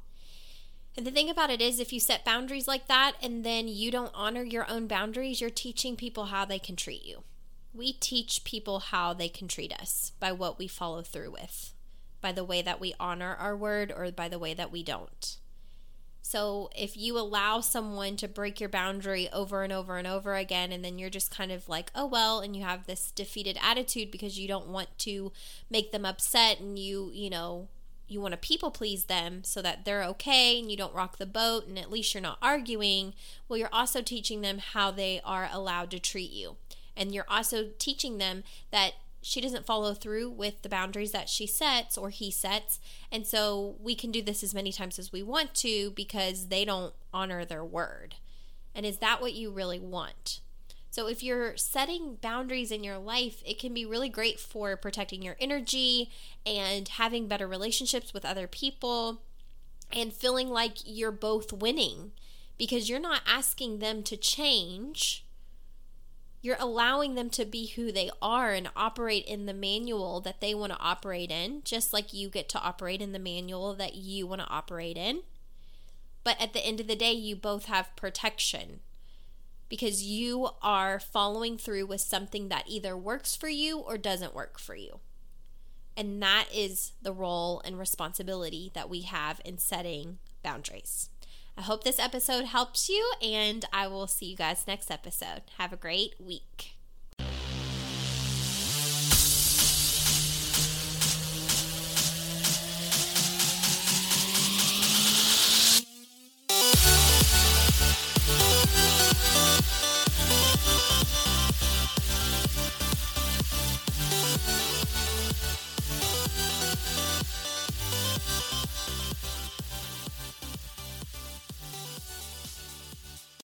And 0.98 1.06
the 1.06 1.12
thing 1.12 1.30
about 1.30 1.50
it 1.50 1.60
is, 1.60 1.78
if 1.78 1.92
you 1.92 2.00
set 2.00 2.24
boundaries 2.24 2.66
like 2.66 2.88
that 2.88 3.12
and 3.22 3.44
then 3.44 3.68
you 3.68 3.92
don't 3.92 4.10
honor 4.14 4.42
your 4.42 4.68
own 4.68 4.88
boundaries, 4.88 5.40
you're 5.40 5.48
teaching 5.48 5.94
people 5.94 6.24
how 6.24 6.44
they 6.44 6.58
can 6.58 6.74
treat 6.74 7.04
you. 7.04 7.22
We 7.72 7.92
teach 7.92 8.42
people 8.42 8.80
how 8.80 9.14
they 9.14 9.28
can 9.28 9.46
treat 9.46 9.72
us 9.72 10.10
by 10.18 10.32
what 10.32 10.58
we 10.58 10.66
follow 10.66 11.02
through 11.02 11.30
with, 11.30 11.72
by 12.20 12.32
the 12.32 12.42
way 12.42 12.62
that 12.62 12.80
we 12.80 12.96
honor 12.98 13.36
our 13.36 13.56
word 13.56 13.92
or 13.96 14.10
by 14.10 14.28
the 14.28 14.40
way 14.40 14.54
that 14.54 14.72
we 14.72 14.82
don't. 14.82 15.36
So 16.20 16.68
if 16.74 16.96
you 16.96 17.16
allow 17.16 17.60
someone 17.60 18.16
to 18.16 18.26
break 18.26 18.58
your 18.58 18.68
boundary 18.68 19.28
over 19.32 19.62
and 19.62 19.72
over 19.72 19.98
and 19.98 20.06
over 20.08 20.34
again, 20.34 20.72
and 20.72 20.84
then 20.84 20.98
you're 20.98 21.10
just 21.10 21.30
kind 21.30 21.52
of 21.52 21.68
like, 21.68 21.92
oh, 21.94 22.06
well, 22.06 22.40
and 22.40 22.56
you 22.56 22.64
have 22.64 22.86
this 22.86 23.12
defeated 23.12 23.56
attitude 23.62 24.10
because 24.10 24.36
you 24.36 24.48
don't 24.48 24.66
want 24.66 24.88
to 24.98 25.30
make 25.70 25.92
them 25.92 26.04
upset 26.04 26.58
and 26.58 26.76
you, 26.76 27.12
you 27.14 27.30
know, 27.30 27.68
you 28.08 28.20
want 28.20 28.32
to 28.32 28.38
people 28.38 28.70
please 28.70 29.04
them 29.04 29.44
so 29.44 29.62
that 29.62 29.84
they're 29.84 30.04
okay 30.04 30.58
and 30.58 30.70
you 30.70 30.76
don't 30.76 30.94
rock 30.94 31.18
the 31.18 31.26
boat 31.26 31.66
and 31.66 31.78
at 31.78 31.90
least 31.90 32.14
you're 32.14 32.22
not 32.22 32.38
arguing, 32.40 33.14
well, 33.48 33.58
you're 33.58 33.68
also 33.72 34.02
teaching 34.02 34.40
them 34.40 34.58
how 34.58 34.90
they 34.90 35.20
are 35.24 35.48
allowed 35.52 35.90
to 35.90 35.98
treat 35.98 36.30
you. 36.30 36.56
And 36.96 37.14
you're 37.14 37.26
also 37.28 37.68
teaching 37.78 38.18
them 38.18 38.42
that 38.70 38.94
she 39.20 39.40
doesn't 39.40 39.66
follow 39.66 39.94
through 39.94 40.30
with 40.30 40.62
the 40.62 40.68
boundaries 40.68 41.12
that 41.12 41.28
she 41.28 41.46
sets 41.46 41.98
or 41.98 42.10
he 42.10 42.30
sets. 42.30 42.80
And 43.12 43.26
so 43.26 43.76
we 43.80 43.94
can 43.94 44.10
do 44.10 44.22
this 44.22 44.42
as 44.42 44.54
many 44.54 44.72
times 44.72 44.98
as 44.98 45.12
we 45.12 45.22
want 45.22 45.54
to 45.56 45.90
because 45.90 46.48
they 46.48 46.64
don't 46.64 46.94
honor 47.12 47.44
their 47.44 47.64
word. 47.64 48.16
And 48.74 48.86
is 48.86 48.98
that 48.98 49.20
what 49.20 49.34
you 49.34 49.50
really 49.50 49.80
want? 49.80 50.40
So, 50.98 51.06
if 51.06 51.22
you're 51.22 51.56
setting 51.56 52.16
boundaries 52.20 52.72
in 52.72 52.82
your 52.82 52.98
life, 52.98 53.40
it 53.46 53.60
can 53.60 53.72
be 53.72 53.86
really 53.86 54.08
great 54.08 54.40
for 54.40 54.76
protecting 54.76 55.22
your 55.22 55.36
energy 55.38 56.10
and 56.44 56.88
having 56.88 57.28
better 57.28 57.46
relationships 57.46 58.12
with 58.12 58.24
other 58.24 58.48
people 58.48 59.22
and 59.92 60.12
feeling 60.12 60.48
like 60.48 60.78
you're 60.84 61.12
both 61.12 61.52
winning 61.52 62.10
because 62.58 62.90
you're 62.90 62.98
not 62.98 63.20
asking 63.28 63.78
them 63.78 64.02
to 64.02 64.16
change 64.16 65.24
you're 66.42 66.56
allowing 66.58 67.14
them 67.14 67.30
to 67.30 67.44
be 67.44 67.66
who 67.66 67.92
they 67.92 68.10
are 68.20 68.52
and 68.52 68.68
operate 68.74 69.24
in 69.26 69.46
the 69.46 69.54
manual 69.54 70.20
that 70.20 70.40
they 70.40 70.52
want 70.52 70.72
to 70.72 70.78
operate 70.80 71.30
in, 71.30 71.62
just 71.64 71.92
like 71.92 72.12
you 72.12 72.28
get 72.28 72.48
to 72.48 72.60
operate 72.60 73.00
in 73.00 73.12
the 73.12 73.20
manual 73.20 73.72
that 73.72 73.94
you 73.94 74.26
want 74.26 74.40
to 74.40 74.48
operate 74.48 74.96
in. 74.96 75.20
But 76.24 76.40
at 76.40 76.54
the 76.54 76.64
end 76.66 76.80
of 76.80 76.88
the 76.88 76.96
day, 76.96 77.12
you 77.12 77.36
both 77.36 77.66
have 77.66 77.94
protection 77.94 78.80
because 79.68 80.02
you 80.02 80.48
are 80.62 80.98
following 80.98 81.58
through 81.58 81.86
with 81.86 82.00
something 82.00 82.48
that 82.48 82.64
either 82.66 82.96
works 82.96 83.36
for 83.36 83.48
you 83.48 83.78
or 83.78 83.98
doesn't 83.98 84.34
work 84.34 84.58
for 84.58 84.74
you. 84.74 85.00
And 85.96 86.22
that 86.22 86.46
is 86.54 86.92
the 87.02 87.12
role 87.12 87.60
and 87.64 87.78
responsibility 87.78 88.70
that 88.74 88.88
we 88.88 89.02
have 89.02 89.40
in 89.44 89.58
setting 89.58 90.18
boundaries. 90.42 91.10
I 91.56 91.62
hope 91.62 91.82
this 91.82 91.98
episode 91.98 92.44
helps 92.44 92.88
you, 92.88 93.12
and 93.20 93.64
I 93.72 93.88
will 93.88 94.06
see 94.06 94.26
you 94.26 94.36
guys 94.36 94.64
next 94.68 94.92
episode. 94.92 95.42
Have 95.58 95.72
a 95.72 95.76
great 95.76 96.14
week. 96.20 96.77